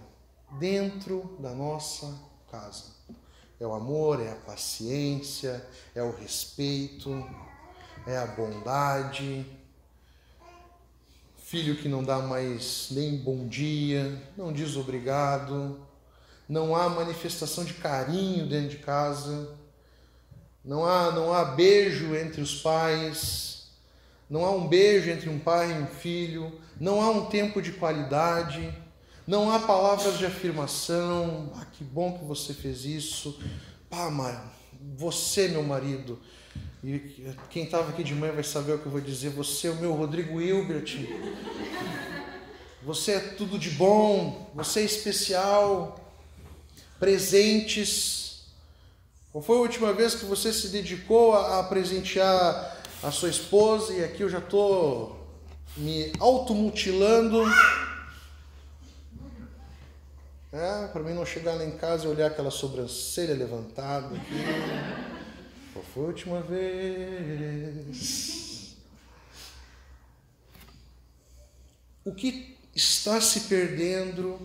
dentro 0.60 1.36
da 1.40 1.56
nossa 1.56 2.14
casa. 2.52 2.84
É 3.60 3.66
o 3.66 3.74
amor, 3.74 4.22
é 4.22 4.32
a 4.32 4.36
paciência, 4.36 5.66
é 5.96 6.04
o 6.04 6.16
respeito, 6.16 7.28
é 8.06 8.16
a 8.16 8.28
bondade. 8.28 9.44
Filho 11.38 11.78
que 11.78 11.90
não 11.90 12.04
dá 12.04 12.20
mais 12.20 12.90
nem 12.92 13.18
bom 13.18 13.48
dia, 13.48 14.22
não 14.38 14.54
diz 14.54 14.78
obrigado, 14.78 15.80
não 16.48 16.76
há 16.76 16.88
manifestação 16.88 17.66
de 17.66 17.74
carinho 17.74 18.48
dentro 18.48 18.78
de 18.78 18.84
casa 18.84 19.57
não 20.68 20.86
há, 20.86 21.12
não 21.12 21.34
há 21.34 21.46
beijo 21.46 22.14
entre 22.16 22.42
os 22.42 22.56
pais, 22.62 23.70
não 24.30 24.46
há 24.46 24.52
um 24.52 24.68
beijo 24.68 25.10
entre 25.10 25.30
um 25.30 25.40
pai 25.40 25.72
e 25.72 25.82
um 25.82 25.88
filho, 25.88 26.60
não 26.80 27.02
há 27.02 27.10
um 27.10 27.26
tempo 27.26 27.62
de 27.62 27.72
qualidade, 27.72 28.72
Não 29.28 29.52
há 29.52 29.60
palavras 29.60 30.18
de 30.18 30.26
afirmação. 30.26 31.52
Ah, 31.58 31.66
que 31.66 31.84
bom 31.84 32.18
que 32.18 32.24
você 32.24 32.54
fez 32.54 32.86
isso. 32.86 33.38
Pá, 33.90 34.10
mas 34.10 34.40
você, 34.96 35.50
meu 35.50 35.64
marido. 35.64 36.18
E 36.82 37.36
quem 37.50 37.66
estava 37.66 37.90
aqui 37.90 38.06
de 38.06 38.16
manhã 38.16 38.32
vai 38.32 38.44
saber 38.44 38.72
o 38.74 38.80
que 38.80 38.86
eu 38.86 38.92
vou 38.92 39.02
dizer. 39.02 39.32
Você 39.32 39.68
é 39.68 39.72
o 39.72 39.76
meu 39.76 39.94
Rodrigo 39.94 40.40
Hilbert. 40.40 41.10
Você 42.82 43.12
é 43.12 43.20
tudo 43.20 43.60
de 43.60 43.72
bom. 43.72 44.50
Você 44.56 44.80
é 44.80 44.84
especial. 44.86 46.00
Presentes. 46.98 48.27
Qual 49.32 49.44
foi 49.44 49.58
a 49.58 49.62
última 49.62 49.94
vez 49.94 50.16
que 50.16 50.26
você 50.26 50.52
se 50.54 50.70
dedicou 50.70 51.34
a, 51.34 51.60
a 51.60 51.64
presentear 51.64 52.78
a 53.04 53.12
sua 53.12 53.30
esposa? 53.30 53.94
E 53.94 54.04
aqui 54.04 54.22
eu 54.22 54.30
já 54.30 54.40
estou 54.40 55.16
me 55.76 56.12
automutilando 56.20 57.44
é, 60.52 60.88
para 60.88 61.04
mim 61.04 61.14
não 61.14 61.26
chegar 61.26 61.54
lá 61.56 61.66
em 61.66 61.78
casa 61.78 62.06
e 62.06 62.08
olhar 62.08 62.28
aquela 62.28 62.50
sobrancelha 62.50 63.36
levantada 63.36 64.16
aqui. 64.16 64.36
Qual 65.74 65.84
foi 65.94 66.04
a 66.04 66.08
última 66.08 66.42
vez? 66.42 67.98
O 72.06 72.16
que 72.16 72.58
está 72.74 73.20
se 73.20 73.42
perdendo 73.42 74.40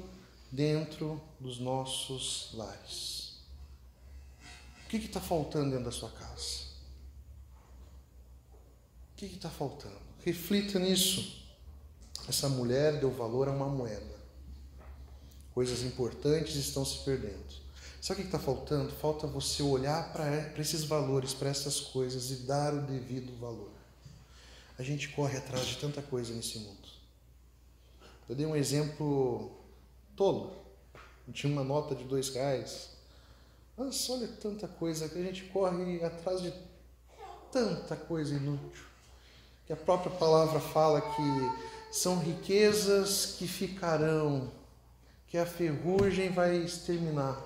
dentro 0.51 1.23
dos 1.39 1.61
nossos 1.61 2.51
lares? 2.53 3.22
Que 4.93 5.07
está 5.07 5.23
faltando 5.23 5.71
dentro 5.71 5.87
da 5.87 5.91
sua 5.91 6.11
casa? 6.11 6.67
O 9.11 9.17
que 9.17 9.25
está 9.25 9.49
faltando? 9.49 9.97
Reflita 10.23 10.79
nisso. 10.79 11.47
Essa 12.29 12.47
mulher 12.47 13.01
deu 13.01 13.11
valor 13.11 13.49
a 13.49 13.53
uma 13.53 13.71
moeda. 13.71 14.21
Coisas 15.55 15.81
importantes 15.83 16.57
estão 16.57 16.85
se 16.85 16.99
perdendo. 17.05 17.63
Sabe 18.03 18.21
o 18.21 18.23
que 18.25 18.29
está 18.29 18.39
faltando? 18.39 18.93
Falta 18.93 19.27
você 19.27 19.63
olhar 19.63 20.13
para 20.13 20.61
esses 20.61 20.85
valores, 20.85 21.33
para 21.33 21.49
essas 21.49 21.81
coisas 21.81 22.31
e 22.31 22.37
dar 22.47 22.75
o 22.75 22.83
devido 22.83 23.35
valor. 23.41 23.71
A 24.79 24.83
gente 24.83 25.09
corre 25.09 25.39
atrás 25.39 25.69
de 25.69 25.79
tanta 25.79 26.03
coisa 26.03 26.35
nesse 26.35 26.59
mundo. 26.59 26.87
Eu 28.29 28.35
dei 28.35 28.45
um 28.45 28.55
exemplo 28.55 29.57
tolo. 30.15 30.55
Eu 31.27 31.33
tinha 31.33 31.51
uma 31.51 31.65
nota 31.65 31.95
de 31.95 32.05
dois 32.05 32.29
reais. 32.29 32.92
Olha 34.11 34.29
tanta 34.41 34.69
coisa 34.69 35.09
que 35.09 35.19
a 35.19 35.23
gente 35.23 35.45
corre 35.45 36.05
atrás 36.05 36.41
de 36.41 36.53
tanta 37.51 37.97
coisa 37.97 38.35
inútil. 38.35 38.85
Que 39.67 39.73
a 39.73 39.77
própria 39.77 40.11
palavra 40.11 40.61
fala 40.61 41.01
que 41.01 41.99
são 41.99 42.19
riquezas 42.19 43.37
que 43.39 43.49
ficarão 43.49 44.51
que 45.33 45.39
a 45.39 45.47
ferrugem 45.47 46.31
vai 46.31 46.59
exterminar. 46.59 47.43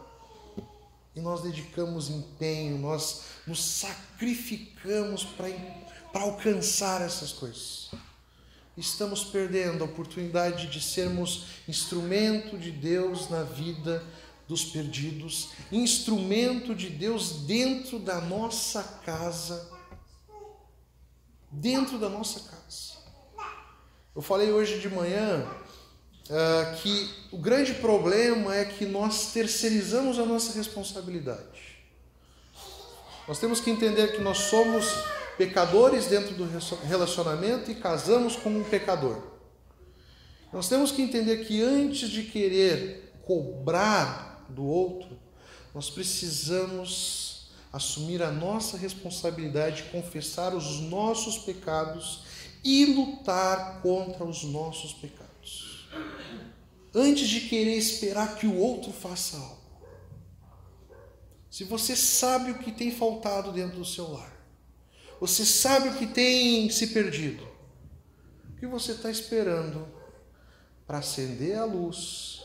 E 1.15 1.21
nós 1.21 1.43
dedicamos 1.43 2.11
empenho, 2.11 2.77
nós 2.79 3.23
nos 3.47 3.63
sacrificamos 3.65 5.25
para 5.25 6.21
alcançar 6.21 7.01
essas 7.01 7.33
coisas. 7.33 7.91
Estamos 8.77 9.25
perdendo 9.25 9.83
a 9.83 9.87
oportunidade 9.87 10.67
de 10.67 10.81
sermos 10.81 11.47
instrumento 11.69 12.59
de 12.59 12.73
Deus 12.73 13.31
na 13.31 13.45
vida 13.45 14.05
dos 14.49 14.65
perdidos, 14.65 15.51
instrumento 15.73 16.75
de 16.75 16.89
Deus 16.89 17.45
dentro 17.47 17.99
da 17.99 18.21
nossa 18.21 18.83
casa. 19.05 19.71
Dentro 21.51 21.99
da 21.99 22.09
nossa 22.09 22.41
casa. 22.41 22.97
Eu 24.15 24.23
falei 24.23 24.53
hoje 24.53 24.79
de 24.79 24.89
manhã 24.89 25.47
uh, 26.31 26.77
que 26.81 27.11
o 27.33 27.39
grande 27.39 27.75
problema 27.75 28.55
é 28.55 28.65
que 28.65 28.87
nós 28.87 29.33
terceirizamos 29.33 30.19
a 30.19 30.25
nossa 30.25 30.57
responsabilidade. 30.57 31.77
Nós 33.27 33.39
temos 33.41 33.61
que 33.61 33.71
entender 33.71 34.13
que 34.13 34.21
nós 34.21 34.39
somos 34.39 34.87
pecadores 35.37 36.07
dentro 36.07 36.35
do 36.35 36.49
relacionamento 36.85 37.71
e 37.71 37.75
casamos 37.75 38.37
com 38.37 38.51
um 38.51 38.65
pecador. 38.65 39.21
Nós 40.53 40.69
temos 40.69 40.93
que 40.93 41.03
entender 41.03 41.45
que 41.45 41.61
antes 41.61 42.09
de 42.09 42.23
querer 42.23 43.13
cobrar 43.27 44.36
do 44.49 44.65
outro, 44.65 45.19
nós 45.75 45.91
precisamos 45.91 47.49
assumir 47.73 48.23
a 48.23 48.31
nossa 48.31 48.77
responsabilidade, 48.77 49.85
confessar 49.85 50.55
os 50.55 50.81
nossos 50.81 51.39
pecados 51.39 52.23
e 52.65 52.87
lutar 52.87 53.81
contra 53.83 54.25
os 54.25 54.43
nossos 54.45 54.93
pecados 54.93 55.27
antes 56.97 57.29
de 57.29 57.43
querer 57.43 57.77
esperar 57.77 58.37
que 58.37 58.47
o 58.47 58.57
outro 58.57 58.91
faça 58.91 59.37
algo. 59.37 59.57
Se 61.51 61.63
você 61.65 61.95
sabe 61.95 62.51
o 62.51 62.59
que 62.59 62.73
tem 62.73 62.91
faltado 62.91 63.53
dentro 63.53 63.79
do 63.79 63.85
seu 63.85 64.11
lar, 64.11 64.35
você 65.21 65.45
sabe 65.45 65.91
o 65.91 65.95
que 65.95 66.07
tem 66.07 66.71
se 66.71 66.89
perdido, 66.89 67.47
o 68.51 68.59
que 68.59 68.67
você 68.67 68.93
está 68.93 69.11
esperando 69.11 69.87
para 70.87 70.99
acender 70.99 71.59
a 71.59 71.65
luz, 71.65 72.36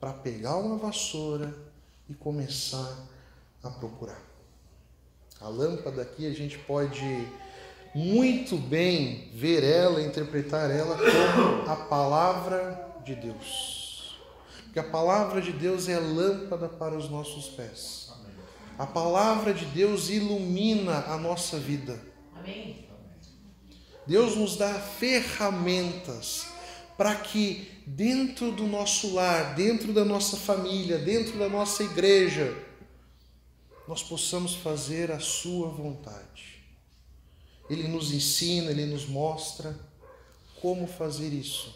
para 0.00 0.14
pegar 0.14 0.56
uma 0.56 0.78
vassoura 0.78 1.54
e 2.08 2.14
começar 2.14 3.06
a 3.62 3.68
procurar? 3.68 4.20
A 5.40 5.48
lâmpada 5.48 6.02
aqui 6.02 6.26
a 6.26 6.32
gente 6.32 6.58
pode 6.58 7.28
muito 7.94 8.56
bem 8.56 9.30
ver 9.34 9.62
ela, 9.62 10.00
interpretar 10.00 10.70
ela 10.70 10.96
como 10.96 11.70
a 11.70 11.76
palavra 11.76 12.94
de 13.04 13.14
Deus. 13.14 14.18
Porque 14.64 14.78
a 14.78 14.84
palavra 14.84 15.42
de 15.42 15.52
Deus 15.52 15.88
é 15.88 15.98
lâmpada 15.98 16.68
para 16.68 16.96
os 16.96 17.10
nossos 17.10 17.48
pés. 17.48 18.10
A 18.78 18.86
palavra 18.86 19.52
de 19.52 19.66
Deus 19.66 20.08
ilumina 20.08 21.04
a 21.08 21.18
nossa 21.18 21.58
vida. 21.58 22.00
Deus 24.06 24.36
nos 24.36 24.56
dá 24.56 24.72
ferramentas 24.72 26.46
para 27.00 27.14
que 27.14 27.66
dentro 27.86 28.52
do 28.52 28.66
nosso 28.66 29.14
lar, 29.14 29.54
dentro 29.54 29.90
da 29.90 30.04
nossa 30.04 30.36
família, 30.36 30.98
dentro 30.98 31.38
da 31.38 31.48
nossa 31.48 31.82
igreja, 31.82 32.54
nós 33.88 34.02
possamos 34.02 34.54
fazer 34.56 35.10
a 35.10 35.18
sua 35.18 35.70
vontade. 35.70 36.62
Ele 37.70 37.88
nos 37.88 38.12
ensina, 38.12 38.70
ele 38.70 38.84
nos 38.84 39.06
mostra 39.06 39.80
como 40.60 40.86
fazer 40.86 41.32
isso. 41.32 41.74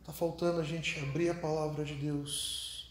Está 0.00 0.10
faltando 0.10 0.58
a 0.58 0.64
gente 0.64 0.98
abrir 1.00 1.28
a 1.28 1.34
palavra 1.34 1.84
de 1.84 1.92
Deus. 1.96 2.90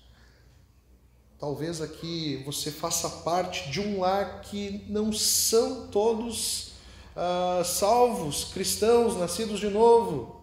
Talvez 1.40 1.82
aqui 1.82 2.44
você 2.46 2.70
faça 2.70 3.10
parte 3.10 3.72
de 3.72 3.82
um 3.82 4.02
lar 4.02 4.42
que 4.42 4.86
não 4.88 5.12
são 5.12 5.88
todos 5.88 6.74
ah, 7.16 7.64
salvos, 7.66 8.44
cristãos, 8.54 9.18
nascidos 9.18 9.60
de 9.60 9.68
novo. 9.72 10.38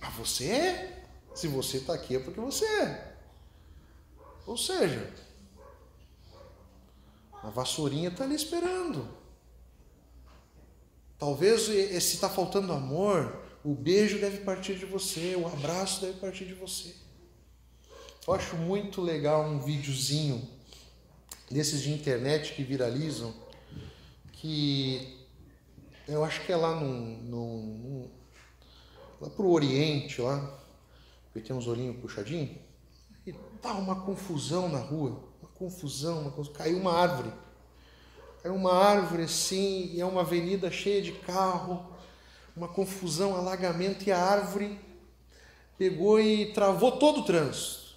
Mas 0.00 0.14
você 0.14 0.44
é. 0.44 1.04
Se 1.34 1.46
você 1.46 1.78
está 1.78 1.94
aqui 1.94 2.16
é 2.16 2.18
porque 2.18 2.40
você 2.40 2.64
é. 2.64 3.16
Ou 4.46 4.56
seja, 4.56 5.12
a 7.42 7.50
vassourinha 7.50 8.08
está 8.08 8.24
ali 8.24 8.34
esperando. 8.34 9.08
Talvez 11.18 11.62
se 11.62 12.14
está 12.14 12.28
faltando 12.28 12.72
amor, 12.72 13.44
o 13.64 13.74
beijo 13.74 14.18
deve 14.18 14.38
partir 14.38 14.76
de 14.76 14.86
você, 14.86 15.34
o 15.36 15.46
abraço 15.46 16.00
deve 16.00 16.18
partir 16.18 16.46
de 16.46 16.54
você. 16.54 16.94
Eu 18.26 18.34
acho 18.34 18.56
muito 18.56 19.00
legal 19.00 19.44
um 19.44 19.58
videozinho 19.58 20.48
desses 21.50 21.82
de 21.82 21.90
internet 21.92 22.54
que 22.54 22.62
viralizam, 22.62 23.34
que 24.32 25.26
eu 26.06 26.24
acho 26.24 26.44
que 26.44 26.52
é 26.52 26.56
lá 26.56 26.78
no, 26.78 27.22
no, 27.22 28.10
lá 29.20 29.28
pro 29.30 29.50
Oriente, 29.50 30.20
lá, 30.20 30.58
porque 31.32 31.46
tem 31.46 31.56
uns 31.56 31.66
olhinhos 31.66 31.96
puxadinhos, 32.00 32.50
e 33.26 33.32
tá 33.60 33.72
uma 33.74 33.96
confusão 34.02 34.68
na 34.68 34.78
rua, 34.78 35.20
uma 35.40 35.50
confusão, 35.50 36.22
uma 36.22 36.30
confusão. 36.30 36.54
caiu 36.54 36.78
uma 36.78 36.92
árvore. 36.92 37.32
Caiu 38.42 38.54
uma 38.54 38.72
árvore 38.72 39.24
assim, 39.24 39.90
e 39.92 40.00
é 40.00 40.06
uma 40.06 40.22
avenida 40.22 40.70
cheia 40.70 41.02
de 41.02 41.12
carro, 41.12 41.84
uma 42.56 42.68
confusão, 42.68 43.36
alagamento 43.36 44.08
e 44.08 44.12
a 44.12 44.18
árvore 44.18 44.78
pegou 45.76 46.20
e 46.20 46.52
travou 46.52 46.92
todo 46.92 47.20
o 47.20 47.24
trânsito. 47.24 47.88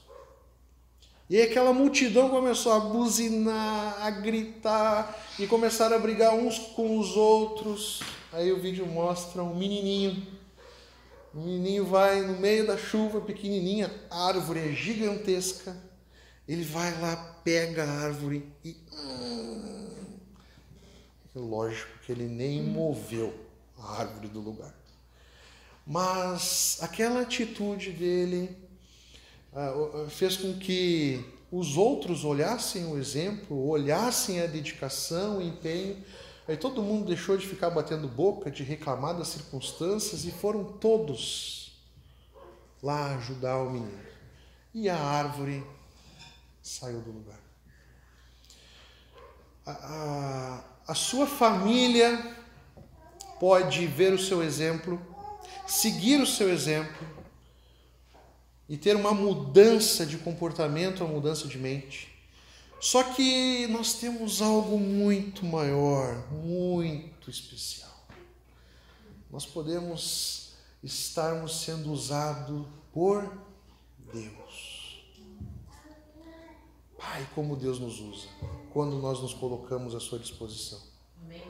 E 1.30 1.38
aí 1.38 1.44
aquela 1.44 1.72
multidão 1.74 2.30
começou 2.30 2.74
a 2.74 2.80
buzinar, 2.80 4.06
a 4.06 4.10
gritar 4.12 5.18
e 5.40 5.48
começaram 5.48 5.96
a 5.96 6.00
brigar 6.00 6.36
uns 6.36 6.60
com 6.60 7.00
os 7.00 7.16
outros. 7.16 8.02
Aí 8.34 8.52
o 8.52 8.60
vídeo 8.60 8.86
mostra 8.86 9.42
um 9.42 9.56
menininho. 9.56 10.28
O 11.34 11.40
menininho 11.40 11.86
vai 11.86 12.22
no 12.22 12.40
meio 12.40 12.68
da 12.68 12.78
chuva, 12.78 13.22
pequenininha, 13.22 13.90
a 14.10 14.28
árvore 14.28 14.60
é 14.60 14.74
gigantesca. 14.74 15.76
Ele 16.48 16.64
vai 16.64 17.00
lá, 17.00 17.16
pega 17.44 17.84
a 17.84 18.02
árvore 18.04 18.52
e. 18.66 18.76
Hum, 18.94 20.18
lógico 21.36 21.90
que 22.06 22.12
ele 22.12 22.26
nem 22.26 22.62
moveu 22.62 23.34
a 23.80 24.00
árvore 24.02 24.28
do 24.28 24.42
lugar. 24.42 24.74
Mas 25.88 26.78
aquela 26.82 27.22
atitude 27.22 27.92
dele 27.92 28.56
ah, 29.54 30.08
fez 30.10 30.38
com 30.38 30.54
que 30.58 31.24
os 31.52 31.76
outros 31.76 32.24
olhassem 32.24 32.86
o 32.86 32.98
exemplo, 32.98 33.68
olhassem 33.68 34.42
a 34.42 34.46
dedicação, 34.46 35.38
o 35.38 35.42
empenho. 35.42 35.98
Aí 36.48 36.58
todo 36.58 36.82
mundo 36.82 37.06
deixou 37.06 37.38
de 37.38 37.48
ficar 37.48 37.70
batendo 37.70 38.08
boca, 38.08 38.50
de 38.50 38.64
reclamar 38.64 39.18
das 39.18 39.28
circunstâncias 39.30 40.26
e 40.26 40.32
foram 40.32 40.64
todos 40.64 41.62
lá 42.82 43.16
ajudar 43.16 43.58
o 43.58 43.70
menino. 43.70 44.04
E 44.74 44.90
a 44.90 44.98
árvore 44.98 45.64
saiu 46.62 47.02
do 47.02 47.12
lugar. 47.12 47.40
A, 49.66 49.72
a, 49.72 50.64
a 50.88 50.96
sua 50.96 51.28
família 51.28 52.36
pode 53.40 53.86
ver 53.86 54.14
o 54.14 54.20
seu 54.20 54.44
exemplo, 54.44 55.00
seguir 55.68 56.20
o 56.22 56.28
seu 56.28 56.50
exemplo 56.50 57.08
e 58.68 58.78
ter 58.78 58.96
uma 58.96 59.14
mudança 59.14 60.06
de 60.06 60.18
comportamento, 60.18 61.04
uma 61.04 61.14
mudança 61.14 61.48
de 61.48 61.58
mente. 61.58 62.11
Só 62.82 63.04
que 63.04 63.68
nós 63.68 63.94
temos 63.94 64.42
algo 64.42 64.76
muito 64.80 65.46
maior, 65.46 66.32
muito 66.32 67.30
especial. 67.30 67.92
Nós 69.30 69.46
podemos 69.46 70.54
estarmos 70.82 71.62
sendo 71.62 71.92
usados 71.92 72.66
por 72.92 73.32
Deus. 74.12 75.06
Pai, 76.98 77.30
como 77.36 77.56
Deus 77.56 77.80
nos 77.80 78.00
usa 78.00 78.28
quando 78.74 78.98
nós 78.98 79.22
nos 79.22 79.36
colocamos 79.36 79.94
à 79.94 80.00
sua 80.00 80.18
disposição. 80.18 80.82
Amém. 81.24 81.44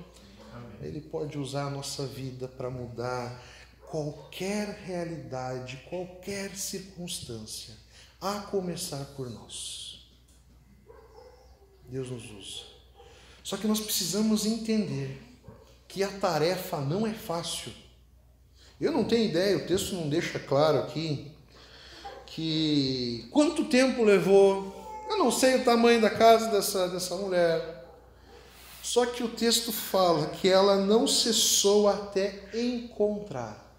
Ele 0.81 0.99
pode 0.99 1.37
usar 1.37 1.67
a 1.67 1.69
nossa 1.69 2.05
vida 2.05 2.49
para 2.49 2.69
mudar 2.69 3.41
qualquer 3.89 4.67
realidade, 4.85 5.77
qualquer 5.89 6.57
circunstância, 6.57 7.73
a 8.19 8.39
começar 8.39 9.05
por 9.15 9.29
nós. 9.29 9.90
Deus 11.91 12.09
nos 12.09 12.23
usa. 12.31 12.63
Só 13.43 13.57
que 13.57 13.67
nós 13.67 13.81
precisamos 13.81 14.45
entender 14.45 15.21
que 15.89 16.01
a 16.01 16.07
tarefa 16.07 16.77
não 16.77 17.05
é 17.05 17.11
fácil. 17.13 17.73
Eu 18.79 18.93
não 18.93 19.03
tenho 19.03 19.29
ideia, 19.29 19.57
o 19.57 19.67
texto 19.67 19.93
não 19.93 20.07
deixa 20.07 20.39
claro 20.39 20.79
aqui 20.79 21.29
que 22.25 23.27
quanto 23.29 23.65
tempo 23.65 24.05
levou. 24.05 25.05
Eu 25.09 25.17
não 25.17 25.29
sei 25.29 25.55
o 25.55 25.65
tamanho 25.65 25.99
da 25.99 26.09
casa 26.09 26.49
dessa, 26.49 26.87
dessa 26.87 27.13
mulher. 27.17 27.85
Só 28.81 29.05
que 29.05 29.21
o 29.21 29.27
texto 29.27 29.73
fala 29.73 30.27
que 30.27 30.47
ela 30.47 30.77
não 30.77 31.05
cessou 31.05 31.89
até 31.89 32.49
encontrar. 32.53 33.69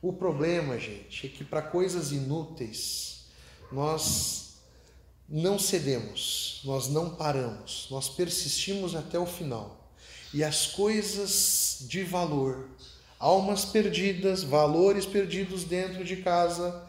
O 0.00 0.12
problema, 0.12 0.78
gente, 0.78 1.26
é 1.26 1.30
que 1.30 1.42
para 1.42 1.62
coisas 1.62 2.12
inúteis 2.12 3.24
nós 3.72 4.47
não 5.28 5.58
cedemos, 5.58 6.62
nós 6.64 6.88
não 6.88 7.10
paramos, 7.10 7.86
nós 7.90 8.08
persistimos 8.08 8.94
até 8.94 9.18
o 9.18 9.26
final. 9.26 9.90
E 10.32 10.42
as 10.42 10.66
coisas 10.66 11.78
de 11.82 12.02
valor, 12.02 12.68
almas 13.18 13.64
perdidas, 13.64 14.42
valores 14.42 15.04
perdidos 15.04 15.64
dentro 15.64 16.04
de 16.04 16.16
casa, 16.16 16.82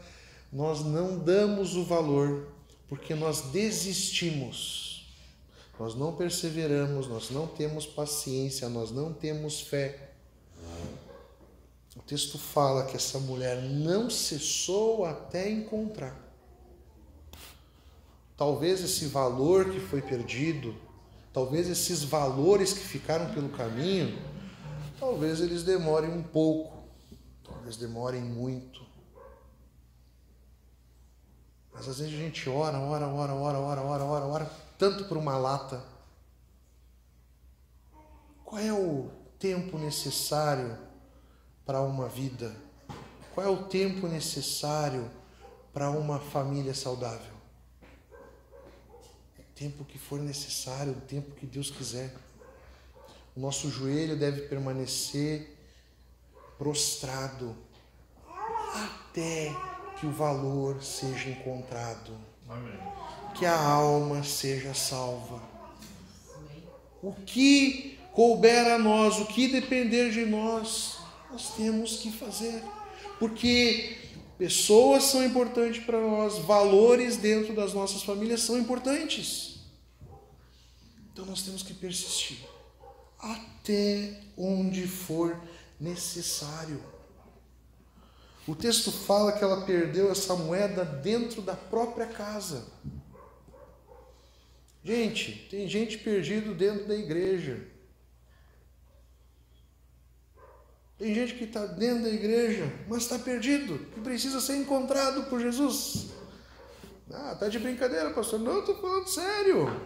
nós 0.52 0.84
não 0.84 1.20
damos 1.20 1.76
o 1.76 1.84
valor 1.84 2.48
porque 2.88 3.14
nós 3.14 3.42
desistimos. 3.52 5.08
Nós 5.80 5.96
não 5.96 6.14
perseveramos, 6.14 7.08
nós 7.08 7.30
não 7.30 7.48
temos 7.48 7.86
paciência, 7.86 8.68
nós 8.68 8.92
não 8.92 9.14
temos 9.14 9.62
fé. 9.62 10.12
O 11.96 12.02
texto 12.02 12.38
fala 12.38 12.86
que 12.86 12.96
essa 12.96 13.20
mulher 13.20 13.62
não 13.62 14.10
cessou 14.10 15.06
até 15.06 15.50
encontrar. 15.50 16.29
Talvez 18.40 18.82
esse 18.82 19.06
valor 19.08 19.70
que 19.70 19.82
foi 19.82 20.02
perdido, 20.02 20.74
talvez 21.34 21.68
esses 21.68 22.06
valores 22.06 22.72
que 22.72 22.80
ficaram 22.80 23.34
pelo 23.34 23.50
caminho, 23.50 24.18
talvez 24.98 25.42
eles 25.42 25.62
demorem 25.64 26.10
um 26.10 26.24
pouco, 26.24 26.88
talvez 27.44 27.76
demorem 27.76 28.22
muito. 28.22 28.80
Mas 31.74 31.90
às 31.90 32.00
vezes 32.00 32.14
a 32.14 32.18
gente 32.18 32.50
ora, 32.50 32.80
ora, 32.80 33.08
ora, 33.10 33.34
ora, 33.34 33.60
ora, 33.60 33.82
ora, 33.82 34.04
ora, 34.06 34.26
ora, 34.26 34.52
tanto 34.78 35.04
por 35.04 35.18
uma 35.18 35.38
lata. 35.38 35.84
Qual 38.46 38.62
é 38.62 38.72
o 38.72 39.12
tempo 39.38 39.78
necessário 39.78 40.78
para 41.66 41.82
uma 41.82 42.08
vida? 42.08 42.56
Qual 43.36 43.46
é 43.46 43.50
o 43.50 43.64
tempo 43.64 44.08
necessário 44.08 45.12
para 45.74 45.90
uma 45.92 46.20
família 46.20 46.74
saudável? 46.74 47.39
Tempo 49.60 49.84
que 49.84 50.00
for 50.00 50.22
necessário, 50.22 50.94
o 50.94 51.02
tempo 51.02 51.36
que 51.36 51.46
Deus 51.46 51.70
quiser. 51.70 52.16
O 53.36 53.42
nosso 53.42 53.70
joelho 53.70 54.16
deve 54.16 54.44
permanecer 54.44 55.54
prostrado 56.58 57.54
até 58.74 59.54
que 60.00 60.06
o 60.06 60.12
valor 60.14 60.82
seja 60.82 61.28
encontrado. 61.30 62.18
Amém. 62.48 62.80
Que 63.36 63.46
a 63.46 63.60
alma 63.60 64.24
seja 64.24 64.74
salva. 64.74 65.42
O 67.04 67.12
que 67.12 68.00
couber 68.14 68.66
a 68.66 68.80
nós, 68.80 69.20
o 69.20 69.26
que 69.26 69.50
depender 69.50 70.12
de 70.12 70.26
nós, 70.26 71.00
nós 71.30 71.54
temos 71.56 71.98
que 71.98 72.14
fazer. 72.14 72.64
Porque 73.20 74.09
pessoas 74.40 75.04
são 75.04 75.24
importantes 75.24 75.84
para 75.84 76.00
nós, 76.00 76.38
valores 76.40 77.18
dentro 77.18 77.54
das 77.54 77.74
nossas 77.74 78.04
famílias 78.04 78.40
são 78.40 78.58
importantes. 78.58 79.60
Então 81.12 81.26
nós 81.26 81.42
temos 81.42 81.62
que 81.62 81.74
persistir 81.74 82.40
até 83.20 84.18
onde 84.38 84.88
for 84.88 85.38
necessário. 85.78 86.82
O 88.48 88.56
texto 88.56 88.94
fala 88.94 89.34
que 89.34 89.44
ela 89.44 89.66
perdeu 89.66 90.10
essa 90.10 90.34
moeda 90.36 90.86
dentro 90.86 91.42
da 91.42 91.56
própria 91.56 92.08
casa. 92.08 92.66
Gente, 94.82 95.48
tem 95.52 95.68
gente 95.68 95.98
perdido 95.98 96.56
dentro 96.56 96.88
da 96.88 96.96
igreja. 96.96 97.68
Tem 101.00 101.16
gente 101.16 101.36
que 101.36 101.46
está 101.46 101.66
dentro 101.66 102.04
da 102.04 102.10
igreja, 102.10 102.70
mas 102.90 103.04
está 103.04 103.18
perdido, 103.18 103.80
que 103.94 104.02
precisa 104.02 104.42
ser 104.42 104.58
encontrado 104.58 105.30
por 105.30 105.40
Jesus. 105.40 106.08
Ah, 107.10 107.38
tá 107.40 107.48
de 107.48 107.58
brincadeira, 107.58 108.10
pastor. 108.10 108.38
Não, 108.38 108.60
estou 108.60 108.76
falando 108.82 109.08
sério. 109.08 109.82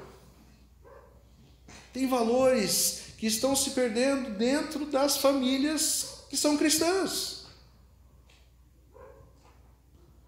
Tem 1.94 2.08
valores 2.08 3.14
que 3.20 3.28
estão 3.28 3.56
se 3.56 3.70
perdendo 3.70 4.32
dentro 4.32 4.88
das 4.88 5.18
famílias 5.18 6.26
que 6.32 6.36
são 6.36 6.58
cristãs. 6.58 7.46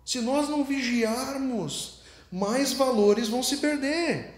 Se 0.05 0.21
nós 0.21 0.47
não 0.47 0.63
vigiarmos, 0.63 2.01
mais 2.31 2.73
valores 2.73 3.27
vão 3.27 3.41
se 3.41 3.57
perder. 3.57 4.35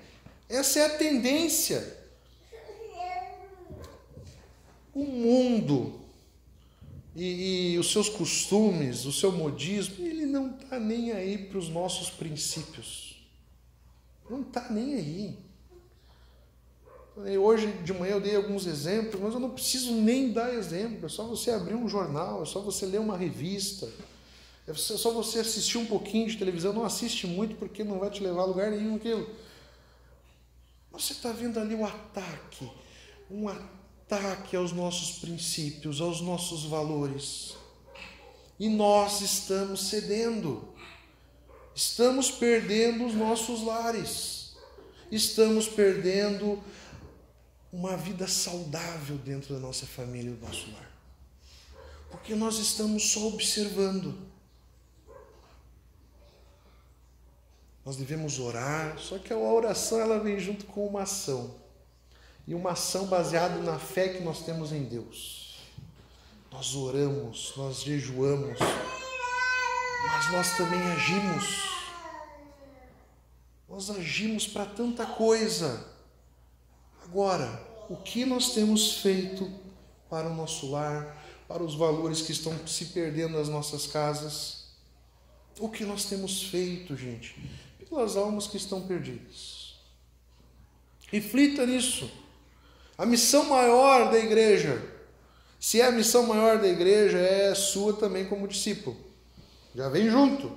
Essa 0.47 0.79
é 0.79 0.85
a 0.85 0.97
tendência. 0.97 1.97
O 4.93 5.03
mundo 5.03 6.06
e, 7.17 7.73
e 7.73 7.79
os 7.79 7.91
seus 7.91 8.07
costumes, 8.07 9.05
o 9.05 9.11
seu 9.11 9.31
modismo, 9.31 10.05
ele 10.05 10.27
não 10.27 10.55
está 10.55 10.79
nem 10.79 11.11
aí 11.11 11.35
para 11.35 11.57
os 11.57 11.67
nossos 11.67 12.11
princípios. 12.11 13.17
Não 14.29 14.41
está 14.41 14.69
nem 14.69 14.93
aí. 14.93 15.39
Hoje 17.39 17.71
de 17.83 17.91
manhã 17.91 18.13
eu 18.13 18.21
dei 18.21 18.35
alguns 18.35 18.67
exemplos, 18.67 19.19
mas 19.19 19.33
eu 19.33 19.39
não 19.39 19.49
preciso 19.49 19.93
nem 19.93 20.31
dar 20.31 20.53
exemplo. 20.53 21.07
É 21.07 21.09
só 21.09 21.23
você 21.23 21.49
abrir 21.49 21.73
um 21.73 21.89
jornal, 21.89 22.43
é 22.43 22.45
só 22.45 22.61
você 22.61 22.85
ler 22.85 22.99
uma 22.99 23.17
revista, 23.17 23.91
é 24.67 24.73
só 24.75 25.11
você 25.11 25.39
assistir 25.39 25.79
um 25.79 25.87
pouquinho 25.87 26.29
de 26.29 26.37
televisão. 26.37 26.71
Não 26.71 26.85
assiste 26.85 27.25
muito 27.25 27.55
porque 27.55 27.83
não 27.83 27.97
vai 27.97 28.11
te 28.11 28.21
levar 28.21 28.43
a 28.43 28.45
lugar 28.45 28.69
nenhum 28.69 28.95
aquilo. 28.95 29.27
Você 30.91 31.13
está 31.13 31.31
vendo 31.31 31.59
ali 31.59 31.73
um 31.73 31.85
ataque, 31.85 32.69
um 33.31 33.49
ataque 33.49 33.76
ataque 34.07 34.55
aos 34.55 34.71
nossos 34.71 35.19
princípios, 35.19 35.99
aos 35.99 36.21
nossos 36.21 36.63
valores. 36.63 37.55
E 38.57 38.69
nós 38.69 39.21
estamos 39.21 39.89
cedendo, 39.89 40.67
estamos 41.75 42.31
perdendo 42.31 43.05
os 43.05 43.13
nossos 43.13 43.61
lares, 43.61 44.55
estamos 45.11 45.67
perdendo 45.67 46.63
uma 47.71 47.97
vida 47.97 48.27
saudável 48.27 49.17
dentro 49.17 49.53
da 49.53 49.59
nossa 49.59 49.85
família 49.85 50.31
e 50.31 50.33
do 50.33 50.45
nosso 50.45 50.71
lar. 50.71 50.91
Porque 52.09 52.33
nós 52.33 52.57
estamos 52.57 53.11
só 53.11 53.27
observando. 53.27 54.17
Nós 57.85 57.97
devemos 57.97 58.39
orar, 58.39 58.97
só 58.97 59.19
que 59.19 59.31
a 59.31 59.37
oração 59.37 59.99
ela 59.99 60.19
vem 60.19 60.39
junto 60.39 60.65
com 60.65 60.87
uma 60.87 61.03
ação 61.03 61.66
e 62.47 62.55
uma 62.55 62.71
ação 62.71 63.07
baseada 63.07 63.59
na 63.59 63.77
fé 63.77 64.07
que 64.07 64.23
nós 64.23 64.39
temos 64.41 64.71
em 64.71 64.83
Deus. 64.83 65.57
Nós 66.49 66.73
oramos, 66.75 67.53
nós 67.57 67.81
jejuamos, 67.81 68.57
mas 70.07 70.31
nós 70.31 70.57
também 70.57 70.79
agimos. 70.79 71.67
Nós 73.67 73.89
agimos 73.89 74.47
para 74.47 74.65
tanta 74.65 75.05
coisa. 75.05 75.85
Agora, 77.03 77.61
o 77.89 77.97
que 77.97 78.25
nós 78.25 78.53
temos 78.53 79.01
feito 79.01 79.51
para 80.09 80.29
o 80.29 80.33
nosso 80.33 80.71
lar, 80.71 81.21
para 81.49 81.61
os 81.61 81.75
valores 81.75 82.21
que 82.21 82.31
estão 82.31 82.65
se 82.65 82.85
perdendo 82.85 83.37
nas 83.37 83.49
nossas 83.49 83.87
casas? 83.87 84.69
O 85.59 85.67
que 85.67 85.83
nós 85.83 86.05
temos 86.05 86.43
feito, 86.43 86.95
gente, 86.95 87.35
pelas 87.89 88.15
almas 88.15 88.47
que 88.47 88.55
estão 88.55 88.87
perdidas? 88.87 89.75
Reflita 91.11 91.65
nisso. 91.65 92.09
A 92.97 93.05
missão 93.05 93.45
maior 93.45 94.09
da 94.11 94.17
igreja, 94.17 94.81
se 95.59 95.79
é 95.79 95.85
a 95.85 95.91
missão 95.91 96.25
maior 96.25 96.57
da 96.57 96.67
igreja, 96.67 97.19
é 97.19 97.53
sua 97.53 97.93
também 97.93 98.25
como 98.25 98.47
discípulo. 98.47 98.97
Já 99.75 99.87
vem 99.87 100.09
junto. 100.09 100.51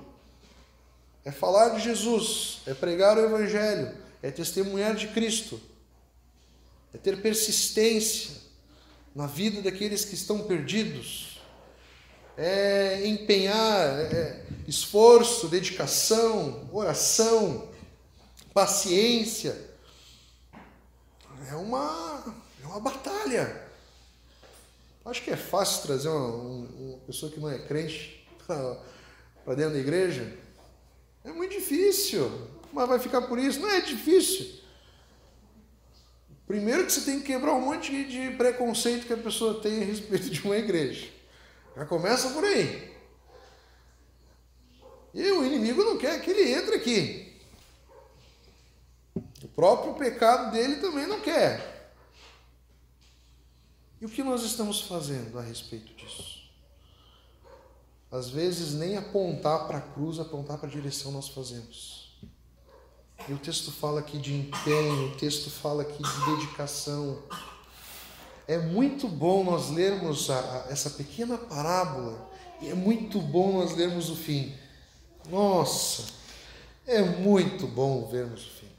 É 1.23 1.31
falar 1.31 1.69
de 1.69 1.81
Jesus, 1.81 2.61
é 2.65 2.73
pregar 2.73 3.15
o 3.15 3.23
Evangelho, 3.23 3.95
é 4.23 4.31
testemunhar 4.31 4.95
de 4.95 5.09
Cristo, 5.09 5.61
é 6.91 6.97
ter 6.97 7.21
persistência 7.21 8.35
na 9.13 9.27
vida 9.27 9.61
daqueles 9.61 10.03
que 10.03 10.15
estão 10.15 10.39
perdidos, 10.39 11.39
é 12.35 13.05
empenhar 13.05 13.99
é 14.11 14.43
esforço, 14.67 15.47
dedicação, 15.47 16.67
oração, 16.73 17.69
paciência 18.51 19.70
é 21.49 21.55
uma, 21.55 22.35
é 22.63 22.67
uma 22.67 22.79
batalha. 22.79 23.67
Acho 25.05 25.23
que 25.23 25.31
é 25.31 25.37
fácil 25.37 25.83
trazer 25.83 26.09
uma, 26.09 26.67
uma 26.67 26.97
pessoa 26.99 27.31
que 27.31 27.39
não 27.39 27.49
é 27.49 27.57
crente 27.59 28.27
para 28.47 29.55
dentro 29.55 29.73
da 29.73 29.79
igreja. 29.79 30.37
É 31.23 31.31
muito 31.31 31.51
difícil, 31.51 32.49
mas 32.71 32.87
vai 32.87 32.99
ficar 32.99 33.21
por 33.23 33.39
isso. 33.39 33.59
Não 33.59 33.69
é 33.69 33.81
difícil. 33.81 34.61
Primeiro 36.47 36.85
que 36.85 36.91
você 36.91 37.01
tem 37.01 37.19
que 37.19 37.27
quebrar 37.27 37.53
um 37.53 37.61
monte 37.61 38.03
de 38.03 38.31
preconceito 38.31 39.07
que 39.07 39.13
a 39.13 39.17
pessoa 39.17 39.61
tem 39.61 39.81
a 39.81 39.85
respeito 39.85 40.29
de 40.29 40.41
uma 40.41 40.57
igreja. 40.57 41.07
Já 41.75 41.85
começa 41.85 42.29
por 42.31 42.43
aí. 42.43 42.91
E 45.13 45.31
o 45.31 45.45
inimigo 45.45 45.83
não 45.83 45.97
quer 45.97 46.21
que 46.21 46.29
ele 46.31 46.51
entre 46.51 46.75
aqui. 46.75 47.30
Próprio 49.55 49.93
pecado 49.93 50.51
dele 50.51 50.77
também 50.77 51.07
não 51.07 51.19
quer. 51.19 51.93
E 53.99 54.05
o 54.05 54.09
que 54.09 54.23
nós 54.23 54.43
estamos 54.43 54.81
fazendo 54.81 55.37
a 55.37 55.41
respeito 55.41 55.93
disso? 55.93 56.41
Às 58.11 58.29
vezes, 58.29 58.73
nem 58.73 58.97
apontar 58.97 59.67
para 59.67 59.77
a 59.77 59.81
cruz, 59.81 60.19
apontar 60.19 60.57
para 60.57 60.67
a 60.67 60.71
direção 60.71 61.11
nós 61.11 61.29
fazemos. 61.29 62.19
E 63.29 63.33
o 63.33 63.37
texto 63.37 63.71
fala 63.71 63.99
aqui 63.99 64.17
de 64.17 64.33
empenho, 64.33 65.09
o 65.09 65.15
texto 65.15 65.49
fala 65.49 65.83
aqui 65.83 66.01
de 66.01 66.25
dedicação. 66.25 67.21
É 68.47 68.57
muito 68.57 69.07
bom 69.07 69.43
nós 69.43 69.69
lermos 69.69 70.29
a, 70.29 70.39
a, 70.39 70.71
essa 70.71 70.89
pequena 70.89 71.37
parábola, 71.37 72.29
e 72.59 72.69
é 72.69 72.73
muito 72.73 73.21
bom 73.21 73.59
nós 73.59 73.75
lermos 73.75 74.09
o 74.09 74.15
fim. 74.15 74.53
Nossa, 75.29 76.05
é 76.87 77.01
muito 77.01 77.67
bom 77.67 78.07
vermos 78.07 78.45
o 78.45 78.49
fim. 78.49 78.69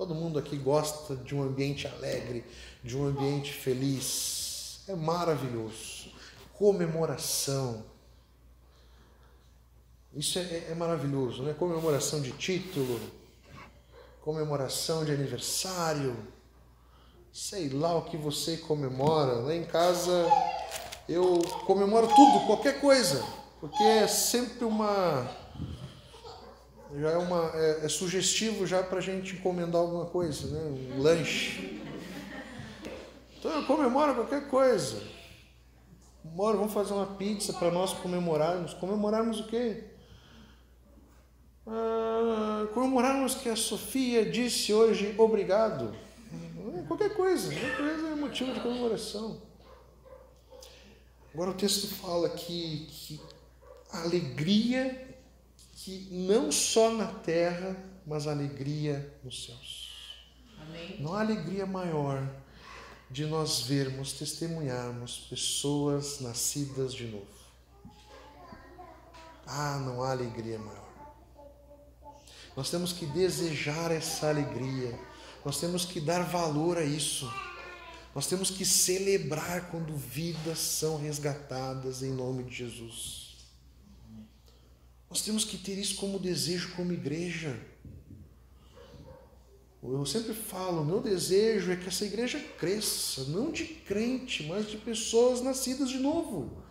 Todo 0.00 0.14
mundo 0.14 0.38
aqui 0.38 0.56
gosta 0.56 1.14
de 1.14 1.34
um 1.34 1.42
ambiente 1.42 1.86
alegre, 1.86 2.42
de 2.82 2.96
um 2.96 3.06
ambiente 3.06 3.52
feliz. 3.52 4.80
É 4.88 4.94
maravilhoso. 4.94 6.10
Comemoração. 6.54 7.84
Isso 10.14 10.38
é, 10.38 10.68
é 10.70 10.74
maravilhoso, 10.74 11.42
né? 11.42 11.52
Comemoração 11.52 12.22
de 12.22 12.32
título, 12.32 12.98
comemoração 14.22 15.04
de 15.04 15.12
aniversário, 15.12 16.16
sei 17.30 17.68
lá 17.68 17.94
o 17.94 18.06
que 18.06 18.16
você 18.16 18.56
comemora. 18.56 19.34
Lá 19.34 19.54
em 19.54 19.64
casa 19.64 20.26
eu 21.06 21.42
comemoro 21.66 22.08
tudo, 22.08 22.46
qualquer 22.46 22.80
coisa, 22.80 23.22
porque 23.60 23.82
é 23.82 24.08
sempre 24.08 24.64
uma 24.64 25.30
já 26.98 27.10
é, 27.10 27.16
uma, 27.16 27.50
é, 27.54 27.84
é 27.84 27.88
sugestivo 27.88 28.66
já 28.66 28.82
para 28.82 28.98
a 28.98 29.02
gente 29.02 29.36
encomendar 29.36 29.80
alguma 29.80 30.06
coisa, 30.06 30.48
né? 30.48 30.94
um 30.96 31.02
lanche. 31.02 31.80
Então 33.38 33.52
eu 33.52 33.66
comemoro 33.66 34.14
qualquer 34.14 34.48
coisa. 34.48 35.02
Bora, 36.22 36.56
vamos 36.56 36.72
fazer 36.72 36.92
uma 36.92 37.06
pizza 37.06 37.52
para 37.52 37.70
nós 37.70 37.92
comemorarmos. 37.92 38.74
Comemorarmos 38.74 39.40
o 39.40 39.46
quê? 39.46 39.84
Ah, 41.66 42.66
comemorarmos 42.74 43.34
que 43.34 43.48
a 43.48 43.56
Sofia 43.56 44.28
disse 44.28 44.72
hoje 44.72 45.14
obrigado. 45.16 45.94
É, 46.76 46.82
qualquer 46.82 47.14
coisa, 47.14 47.52
qualquer 47.52 47.76
coisa 47.76 48.08
é 48.08 48.14
motivo 48.14 48.52
de 48.52 48.60
comemoração. 48.60 49.40
Agora 51.32 51.50
o 51.50 51.54
texto 51.54 51.86
fala 51.94 52.28
que, 52.28 52.86
que 52.90 53.20
a 53.92 54.02
alegria 54.02 55.09
que 55.82 56.08
não 56.10 56.52
só 56.52 56.92
na 56.92 57.06
terra, 57.06 57.74
mas 58.06 58.26
alegria 58.26 59.18
nos 59.24 59.46
céus. 59.46 59.90
Amém. 60.60 60.96
Não 61.00 61.14
há 61.14 61.20
alegria 61.20 61.64
maior 61.64 62.28
de 63.10 63.24
nós 63.24 63.62
vermos, 63.62 64.12
testemunharmos 64.12 65.26
pessoas 65.30 66.20
nascidas 66.20 66.92
de 66.92 67.06
novo. 67.06 67.26
Ah, 69.46 69.80
não 69.84 70.02
há 70.02 70.10
alegria 70.10 70.58
maior. 70.58 70.90
Nós 72.54 72.68
temos 72.70 72.92
que 72.92 73.06
desejar 73.06 73.90
essa 73.90 74.28
alegria. 74.28 74.98
Nós 75.44 75.58
temos 75.58 75.86
que 75.86 75.98
dar 75.98 76.22
valor 76.24 76.76
a 76.76 76.84
isso. 76.84 77.32
Nós 78.14 78.26
temos 78.26 78.50
que 78.50 78.66
celebrar 78.66 79.70
quando 79.70 79.96
vidas 79.96 80.58
são 80.58 80.98
resgatadas 80.98 82.02
em 82.02 82.12
nome 82.12 82.44
de 82.44 82.54
Jesus. 82.54 83.29
Nós 85.10 85.22
temos 85.22 85.44
que 85.44 85.58
ter 85.58 85.76
isso 85.76 85.96
como 85.96 86.20
desejo, 86.20 86.70
como 86.76 86.92
igreja. 86.92 87.60
Eu 89.82 90.06
sempre 90.06 90.32
falo, 90.32 90.84
meu 90.84 91.00
desejo 91.00 91.72
é 91.72 91.76
que 91.76 91.88
essa 91.88 92.04
igreja 92.04 92.38
cresça, 92.58 93.24
não 93.24 93.50
de 93.50 93.64
crente, 93.64 94.44
mas 94.44 94.70
de 94.70 94.76
pessoas 94.76 95.42
nascidas 95.42 95.90
de 95.90 95.98
novo. 95.98 96.62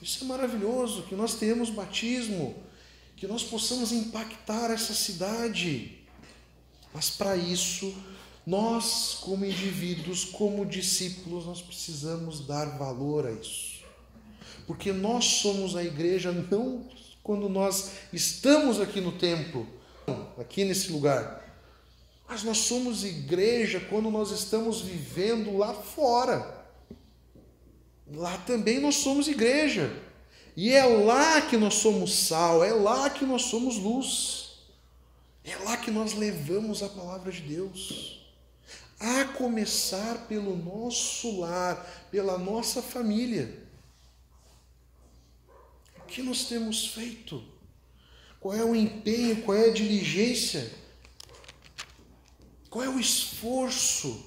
Isso 0.00 0.24
é 0.24 0.26
maravilhoso, 0.26 1.02
que 1.02 1.14
nós 1.14 1.34
tenhamos 1.34 1.68
batismo, 1.68 2.56
que 3.16 3.26
nós 3.26 3.42
possamos 3.42 3.92
impactar 3.92 4.70
essa 4.70 4.94
cidade. 4.94 5.98
Mas 6.94 7.10
para 7.10 7.36
isso, 7.36 7.94
nós, 8.46 9.18
como 9.20 9.44
indivíduos, 9.44 10.24
como 10.24 10.64
discípulos, 10.64 11.44
nós 11.44 11.60
precisamos 11.60 12.46
dar 12.46 12.78
valor 12.78 13.26
a 13.26 13.32
isso. 13.32 13.82
Porque 14.66 14.90
nós 14.90 15.24
somos 15.24 15.76
a 15.76 15.84
igreja 15.84 16.32
não 16.32 17.01
quando 17.22 17.48
nós 17.48 17.92
estamos 18.12 18.80
aqui 18.80 19.00
no 19.00 19.12
templo, 19.12 19.66
aqui 20.38 20.64
nesse 20.64 20.90
lugar. 20.90 21.40
Mas 22.28 22.42
nós 22.42 22.58
somos 22.58 23.04
igreja 23.04 23.78
quando 23.78 24.10
nós 24.10 24.30
estamos 24.30 24.80
vivendo 24.80 25.56
lá 25.56 25.72
fora. 25.72 26.66
Lá 28.12 28.36
também 28.38 28.80
nós 28.80 28.96
somos 28.96 29.28
igreja. 29.28 29.94
E 30.56 30.72
é 30.72 30.84
lá 30.84 31.40
que 31.42 31.56
nós 31.56 31.74
somos 31.74 32.26
sal, 32.26 32.62
é 32.64 32.72
lá 32.72 33.08
que 33.08 33.24
nós 33.24 33.42
somos 33.42 33.76
luz. 33.76 34.42
É 35.44 35.56
lá 35.56 35.76
que 35.76 35.90
nós 35.90 36.14
levamos 36.14 36.82
a 36.82 36.88
palavra 36.88 37.30
de 37.30 37.42
Deus. 37.42 38.20
A 38.98 39.24
começar 39.24 40.26
pelo 40.28 40.56
nosso 40.56 41.40
lar, 41.40 42.08
pela 42.10 42.38
nossa 42.38 42.80
família 42.82 43.61
que 46.12 46.22
nós 46.22 46.44
temos 46.44 46.88
feito? 46.88 47.42
Qual 48.38 48.54
é 48.54 48.62
o 48.62 48.76
empenho? 48.76 49.42
Qual 49.42 49.56
é 49.56 49.70
a 49.70 49.72
diligência? 49.72 50.70
Qual 52.68 52.84
é 52.84 52.88
o 52.88 53.00
esforço? 53.00 54.26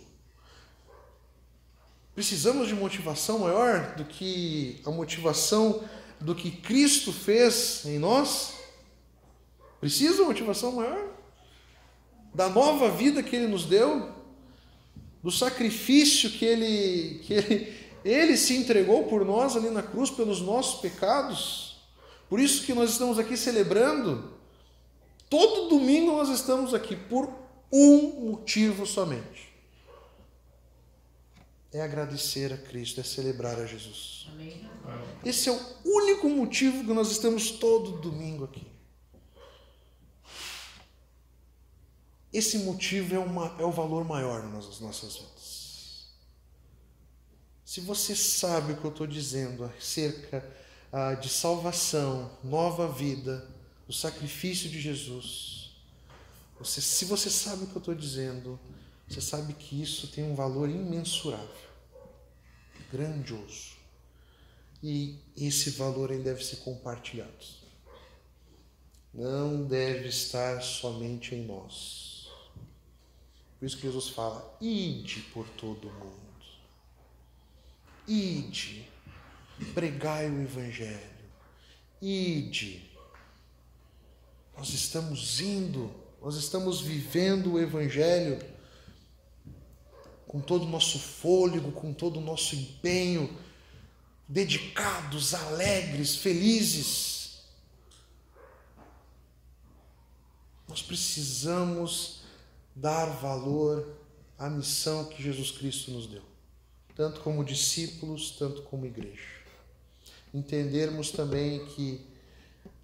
Precisamos 2.16 2.68
de 2.68 2.74
motivação 2.74 3.40
maior 3.40 3.96
do 3.96 4.06
que 4.06 4.82
a 4.86 4.90
motivação 4.90 5.84
do 6.20 6.34
que 6.34 6.50
Cristo 6.50 7.14
fez 7.14 7.86
em 7.86 8.00
nós? 8.00 8.54
Precisa 9.80 10.16
de 10.16 10.22
motivação 10.22 10.72
maior? 10.72 11.08
Da 12.34 12.50
nova 12.50 12.90
vida 12.90 13.22
que 13.22 13.36
Ele 13.36 13.48
nos 13.48 13.66
deu? 13.66 14.12
Do 15.22 15.30
sacrifício 15.30 16.32
que 16.32 16.46
Ele, 16.46 17.20
que 17.20 17.34
ele, 17.34 17.78
ele 18.04 18.38
se 18.38 18.56
entregou 18.56 19.04
por 19.04 19.24
nós 19.24 19.56
ali 19.56 19.70
na 19.70 19.84
cruz 19.84 20.10
pelos 20.10 20.42
nossos 20.42 20.80
pecados? 20.82 21.65
Por 22.30 22.40
isso 22.40 22.66
que 22.66 22.74
nós 22.74 22.92
estamos 22.92 23.20
aqui 23.20 23.38
celebrando. 23.38 24.34
Todo 25.30 25.70
domingo 25.70 26.12
nós 26.12 26.30
estamos 26.30 26.74
aqui 26.74 26.96
por 26.96 27.32
um 27.72 28.30
motivo 28.30 28.86
somente. 28.86 29.54
É 31.72 31.82
agradecer 31.82 32.54
a 32.54 32.58
Cristo, 32.58 33.02
é 33.02 33.04
celebrar 33.04 33.60
a 33.60 33.66
Jesus. 33.66 34.28
Amém. 34.32 34.70
Esse 35.26 35.50
é 35.50 35.52
o 35.52 35.60
único 35.84 36.30
motivo 36.30 36.86
que 36.86 36.94
nós 36.94 37.12
estamos 37.12 37.52
todo 37.52 38.00
domingo 38.00 38.46
aqui. 38.46 38.76
esse 42.38 42.58
motivo 42.60 43.16
é, 43.16 43.20
uma, 43.20 43.56
é 43.58 43.64
o 43.64 43.72
valor 43.72 44.04
maior 44.04 44.44
nas 44.44 44.80
nossas 44.82 45.16
vidas. 45.16 46.10
Se 47.64 47.80
você 47.80 48.14
sabe 48.14 48.74
o 48.74 48.78
que 48.78 48.86
eu 48.86 48.92
estou 48.92 49.08
dizendo 49.08 49.64
acerca 49.64 50.46
de 51.22 51.30
salvação, 51.30 52.32
nova 52.44 52.88
vida, 52.92 53.48
o 53.88 53.94
sacrifício 53.94 54.70
de 54.70 54.80
Jesus, 54.80 55.76
você, 56.60 56.80
se 56.82 57.06
você 57.06 57.30
sabe 57.30 57.66
o 57.66 57.68
que 57.68 57.76
eu 57.76 57.80
estou 57.80 57.96
dizendo, 57.96 58.60
você 59.08 59.22
sabe 59.22 59.54
que 59.54 59.82
isso 59.82 60.08
tem 60.08 60.24
um 60.24 60.36
valor 60.36 60.70
imensurável, 60.70 61.70
grandioso. 62.92 63.76
E 64.82 65.20
esse 65.36 65.72
valor 65.72 66.12
ele 66.12 66.24
deve 66.24 66.44
ser 66.44 66.58
compartilhado. 66.58 67.46
Não 69.14 69.64
deve 69.64 70.08
estar 70.08 70.62
somente 70.62 71.36
em 71.36 71.46
nós 71.46 72.16
por 73.66 73.66
isso 73.66 73.78
que 73.78 73.88
Jesus 73.88 74.10
fala: 74.10 74.58
ide 74.62 75.22
por 75.34 75.48
todo 75.50 75.88
o 75.88 75.94
mundo. 75.94 76.16
Ide, 78.08 78.88
pregai 79.74 80.30
o 80.30 80.42
Evangelho. 80.42 81.00
Ide. 82.02 82.90
Nós 84.58 84.70
estamos 84.70 85.40
indo, 85.40 85.94
nós 86.22 86.36
estamos 86.36 86.82
vivendo 86.82 87.54
o 87.54 87.60
Evangelho 87.60 88.40
com 90.28 90.40
todo 90.42 90.64
o 90.64 90.70
nosso 90.70 91.00
fôlego, 91.00 91.72
com 91.72 91.94
todo 91.94 92.18
o 92.18 92.22
nosso 92.22 92.56
empenho, 92.56 93.38
dedicados, 94.28 95.34
alegres, 95.34 96.16
felizes. 96.16 97.44
Nós 100.68 100.82
precisamos 100.82 102.22
dar 102.76 103.06
valor 103.06 103.98
à 104.38 104.50
missão 104.50 105.06
que 105.06 105.24
Jesus 105.24 105.52
Cristo 105.52 105.92
nos 105.92 106.08
deu, 106.08 106.24
tanto 106.96 107.22
como 107.22 107.44
discípulos, 107.44 108.32
tanto 108.32 108.64
como 108.64 108.86
igreja. 108.86 109.45
Entendermos 110.36 111.12
também 111.12 111.66
que 111.68 112.06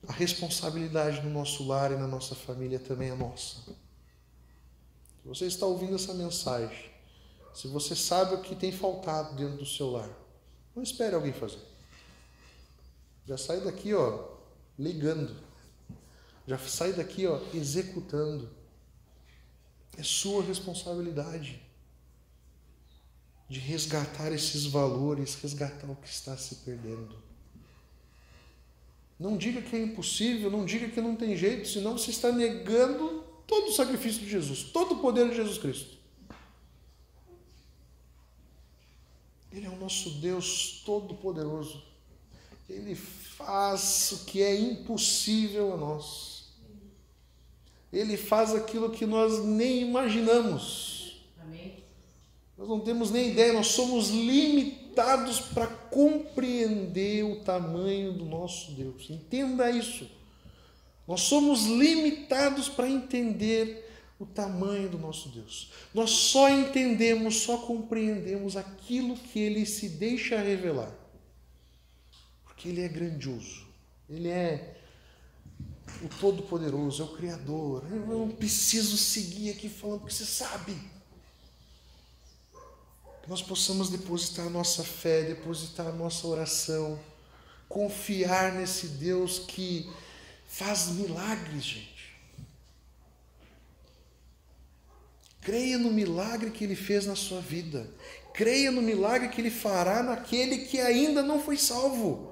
a 0.07 0.13
responsabilidade 0.13 1.21
no 1.21 1.29
nosso 1.29 1.67
lar 1.67 1.91
e 1.91 1.97
na 1.97 2.07
nossa 2.07 2.33
família 2.33 2.79
também 2.79 3.09
é 3.09 3.13
nossa. 3.13 3.57
Se 5.21 5.27
você 5.27 5.45
está 5.47 5.65
ouvindo 5.65 5.95
essa 5.95 6.13
mensagem, 6.13 6.89
se 7.53 7.67
você 7.67 7.93
sabe 7.93 8.35
o 8.35 8.41
que 8.41 8.55
tem 8.55 8.71
faltado 8.71 9.35
dentro 9.35 9.57
do 9.57 9.65
seu 9.65 9.91
lar, 9.91 10.09
não 10.73 10.81
espere 10.81 11.13
alguém 11.13 11.33
fazer. 11.33 11.59
Já 13.27 13.37
sai 13.37 13.59
daqui, 13.59 13.93
ó, 13.93 14.29
ligando. 14.79 15.35
Já 16.47 16.57
sai 16.57 16.93
daqui, 16.93 17.27
ó, 17.27 17.41
executando 17.53 18.49
é 19.97 20.03
sua 20.03 20.41
responsabilidade 20.41 21.61
de 23.49 23.59
resgatar 23.59 24.31
esses 24.31 24.65
valores, 24.65 25.35
resgatar 25.35 25.91
o 25.91 25.97
que 25.97 26.07
está 26.07 26.37
se 26.37 26.55
perdendo. 26.55 27.30
Não 29.21 29.37
diga 29.37 29.61
que 29.61 29.75
é 29.75 29.83
impossível, 29.83 30.49
não 30.49 30.65
diga 30.65 30.89
que 30.89 30.99
não 30.99 31.15
tem 31.15 31.37
jeito, 31.37 31.67
senão 31.67 31.95
você 31.95 32.09
está 32.09 32.31
negando 32.31 33.23
todo 33.45 33.67
o 33.67 33.71
sacrifício 33.71 34.19
de 34.21 34.27
Jesus, 34.27 34.63
todo 34.63 34.95
o 34.95 34.97
poder 34.97 35.29
de 35.29 35.35
Jesus 35.35 35.59
Cristo. 35.59 35.95
Ele 39.51 39.67
é 39.67 39.69
o 39.69 39.75
nosso 39.75 40.09
Deus 40.09 40.81
todo-poderoso. 40.83 41.83
Ele 42.67 42.95
faz 42.95 44.11
o 44.11 44.25
que 44.25 44.41
é 44.41 44.59
impossível 44.59 45.71
a 45.75 45.77
nós. 45.77 46.45
Ele 47.93 48.17
faz 48.17 48.55
aquilo 48.55 48.89
que 48.89 49.05
nós 49.05 49.45
nem 49.45 49.83
imaginamos. 49.83 51.21
Amém. 51.39 51.83
Nós 52.57 52.67
não 52.67 52.79
temos 52.79 53.11
nem 53.11 53.29
ideia, 53.29 53.53
nós 53.53 53.67
somos 53.67 54.09
limitados 54.09 54.80
para 55.39 55.67
compreender 55.67 57.23
o 57.23 57.43
tamanho 57.43 58.13
do 58.13 58.25
nosso 58.25 58.71
Deus. 58.71 59.09
Entenda 59.09 59.69
isso. 59.69 60.09
Nós 61.07 61.21
somos 61.21 61.65
limitados 61.65 62.69
para 62.69 62.89
entender 62.89 63.89
o 64.19 64.25
tamanho 64.25 64.87
do 64.87 64.99
nosso 64.99 65.29
Deus. 65.29 65.71
Nós 65.93 66.11
só 66.11 66.49
entendemos, 66.49 67.41
só 67.41 67.57
compreendemos 67.57 68.55
aquilo 68.55 69.17
que 69.17 69.39
ele 69.39 69.65
se 69.65 69.89
deixa 69.89 70.39
revelar. 70.39 70.91
Porque 72.43 72.69
ele 72.69 72.81
é 72.81 72.87
grandioso. 72.87 73.67
Ele 74.07 74.29
é 74.29 74.77
o 76.03 76.07
Todo-Poderoso, 76.19 77.01
é 77.01 77.05
o 77.05 77.15
Criador. 77.15 77.83
Eu 77.89 78.05
não 78.05 78.29
preciso 78.29 78.95
seguir 78.95 79.49
aqui 79.49 79.67
falando 79.67 80.05
que 80.05 80.13
você 80.13 80.25
sabe. 80.25 80.77
Que 83.23 83.29
nós 83.29 83.41
possamos 83.41 83.89
depositar 83.89 84.49
nossa 84.49 84.83
fé, 84.83 85.23
depositar 85.23 85.93
nossa 85.93 86.25
oração, 86.27 86.99
confiar 87.69 88.53
nesse 88.53 88.87
Deus 88.87 89.39
que 89.39 89.89
faz 90.47 90.87
milagres, 90.89 91.63
gente. 91.63 91.91
Creia 95.41 95.77
no 95.77 95.91
milagre 95.91 96.51
que 96.51 96.63
ele 96.63 96.75
fez 96.75 97.05
na 97.05 97.15
sua 97.15 97.41
vida. 97.41 97.89
Creia 98.33 98.71
no 98.71 98.81
milagre 98.81 99.29
que 99.29 99.41
ele 99.41 99.51
fará 99.51 100.01
naquele 100.01 100.59
que 100.59 100.79
ainda 100.79 101.21
não 101.21 101.39
foi 101.39 101.57
salvo. 101.57 102.31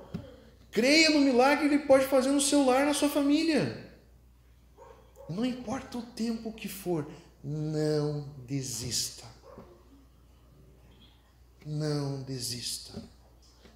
Creia 0.71 1.09
no 1.09 1.21
milagre 1.21 1.67
que 1.67 1.75
Ele 1.75 1.85
pode 1.85 2.05
fazer 2.05 2.29
no 2.29 2.41
seu 2.41 2.65
lar, 2.65 2.85
na 2.85 2.93
sua 2.93 3.09
família. 3.09 3.87
Não 5.27 5.45
importa 5.45 5.97
o 5.97 6.01
tempo 6.01 6.51
que 6.51 6.67
for, 6.67 7.09
não 7.43 8.27
desista. 8.45 9.25
Não 11.69 12.23
desista. 12.23 12.99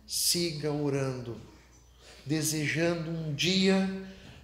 Siga 0.08 0.72
orando, 0.72 1.40
desejando 2.26 3.12
um 3.12 3.36
dia 3.36 3.88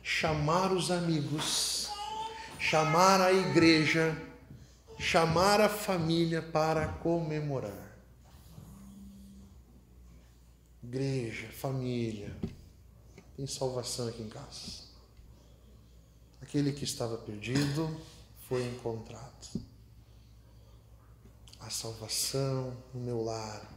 chamar 0.04 0.72
os 0.72 0.92
amigos, 0.92 1.90
chamar 2.60 3.20
a 3.20 3.34
igreja, 3.34 4.16
chamar 5.00 5.60
a 5.60 5.68
família 5.68 6.44
para 6.44 6.88
comemorar. 6.88 7.90
igreja, 10.84 11.48
família, 11.50 12.36
tem 13.36 13.48
salvação 13.48 14.08
aqui 14.08 14.22
em 14.22 14.30
casa. 14.30 14.84
Aquele 16.40 16.72
que 16.72 16.84
estava 16.84 17.18
perdido 17.18 18.00
foi 18.48 18.64
encontrado. 18.68 19.69
A 21.60 21.70
salvação 21.70 22.74
no 22.94 23.02
meu 23.02 23.24
lar, 23.24 23.70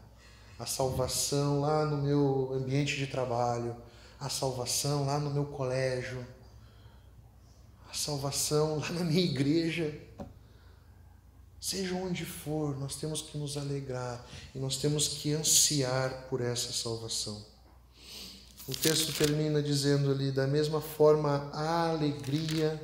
a 0.59 0.67
salvação 0.67 1.61
lá 1.61 1.85
no 1.85 1.99
meu 1.99 2.53
ambiente 2.55 2.97
de 2.97 3.07
trabalho, 3.07 3.77
a 4.21 4.29
salvação 4.29 5.05
lá 5.05 5.19
no 5.19 5.31
meu 5.31 5.47
colégio, 5.47 6.25
a 7.91 7.95
salvação 7.95 8.79
lá 8.79 8.89
na 8.91 9.05
minha 9.05 9.25
igreja. 9.25 9.93
Seja 11.61 11.95
onde 11.95 12.25
for, 12.25 12.79
nós 12.79 12.97
temos 12.97 13.23
que 13.23 13.39
nos 13.39 13.57
alegrar 13.57 14.25
e 14.55 14.59
nós 14.59 14.77
temos 14.77 15.09
que 15.09 15.33
ansiar 15.33 16.27
por 16.29 16.41
essa 16.41 16.73
salvação. 16.73 17.45
O 18.67 18.75
texto 18.75 19.13
termina 19.13 19.61
dizendo 19.61 20.11
ali: 20.11 20.31
da 20.31 20.47
mesma 20.47 20.81
forma, 20.81 21.51
a 21.53 21.91
alegria 21.91 22.81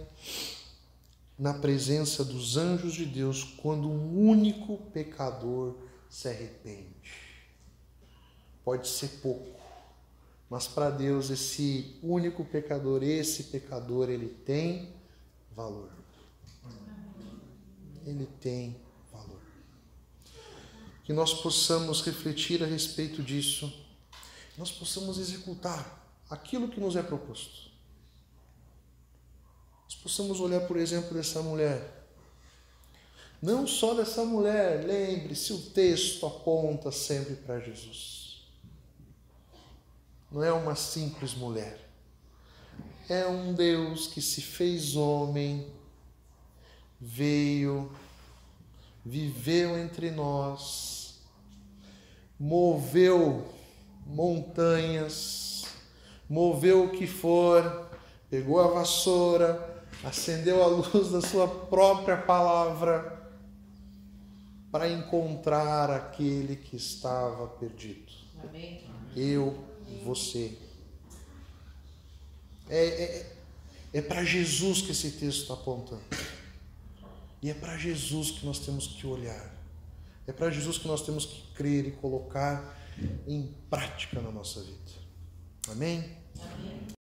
na 1.38 1.54
presença 1.54 2.24
dos 2.24 2.56
anjos 2.56 2.94
de 2.94 3.04
Deus 3.04 3.44
quando 3.44 3.88
um 3.88 4.28
único 4.28 4.76
pecador 4.92 5.76
se 6.10 6.28
arrepende. 6.28 7.12
Pode 8.64 8.88
ser 8.88 9.08
pouco, 9.22 9.60
mas 10.50 10.66
para 10.66 10.90
Deus 10.90 11.30
esse 11.30 11.98
único 12.02 12.44
pecador, 12.44 13.02
esse 13.02 13.44
pecador, 13.44 14.10
ele 14.10 14.28
tem 14.28 14.94
valor 15.54 15.98
ele 18.10 18.26
tem 18.40 18.76
valor. 19.12 19.40
Que 21.04 21.12
nós 21.12 21.34
possamos 21.34 22.02
refletir 22.02 22.62
a 22.62 22.66
respeito 22.66 23.22
disso, 23.22 23.72
nós 24.56 24.72
possamos 24.72 25.18
executar 25.18 26.06
aquilo 26.28 26.68
que 26.68 26.80
nos 26.80 26.96
é 26.96 27.02
proposto. 27.02 27.68
Nós 29.88 29.96
possamos 29.96 30.38
olhar, 30.38 30.60
por 30.66 30.76
exemplo, 30.76 31.14
dessa 31.14 31.40
mulher. 31.40 32.04
Não 33.40 33.66
só 33.66 33.94
dessa 33.94 34.22
mulher, 34.22 34.84
lembre-se, 34.84 35.50
o 35.54 35.58
texto 35.70 36.26
aponta 36.26 36.92
sempre 36.92 37.36
para 37.36 37.58
Jesus. 37.58 38.42
Não 40.30 40.44
é 40.44 40.52
uma 40.52 40.74
simples 40.74 41.32
mulher. 41.34 41.88
É 43.08 43.26
um 43.26 43.54
Deus 43.54 44.08
que 44.08 44.20
se 44.20 44.42
fez 44.42 44.94
homem 44.94 45.72
veio, 47.00 47.90
viveu 49.02 49.78
entre 49.78 50.10
nós, 50.10 51.20
moveu 52.38 53.48
montanhas, 54.04 55.64
moveu 56.28 56.84
o 56.84 56.90
que 56.90 57.06
for, 57.06 57.88
pegou 58.28 58.60
a 58.60 58.66
vassoura, 58.66 59.77
acendeu 60.04 60.62
a 60.62 60.66
luz 60.66 61.10
da 61.10 61.20
sua 61.20 61.48
própria 61.48 62.16
palavra 62.16 63.18
para 64.70 64.88
encontrar 64.88 65.90
aquele 65.90 66.56
que 66.56 66.76
estava 66.76 67.46
perdido. 67.46 68.12
Amém. 68.42 68.84
Eu, 69.16 69.64
você. 70.04 70.56
É, 72.68 72.86
é, 72.86 73.36
é 73.94 74.02
para 74.02 74.24
Jesus 74.24 74.82
que 74.82 74.92
esse 74.92 75.12
texto 75.12 75.42
está 75.42 75.54
apontando. 75.54 76.02
E 77.42 77.50
é 77.50 77.54
para 77.54 77.76
Jesus 77.76 78.32
que 78.32 78.44
nós 78.44 78.58
temos 78.58 78.86
que 78.86 79.06
olhar. 79.06 79.54
É 80.26 80.32
para 80.32 80.50
Jesus 80.50 80.76
que 80.76 80.86
nós 80.86 81.02
temos 81.02 81.24
que 81.24 81.42
crer 81.54 81.86
e 81.86 81.92
colocar 81.92 82.76
em 83.26 83.54
prática 83.70 84.20
na 84.20 84.30
nossa 84.30 84.60
vida. 84.60 84.78
Amém? 85.70 86.16
Amém. 86.40 86.97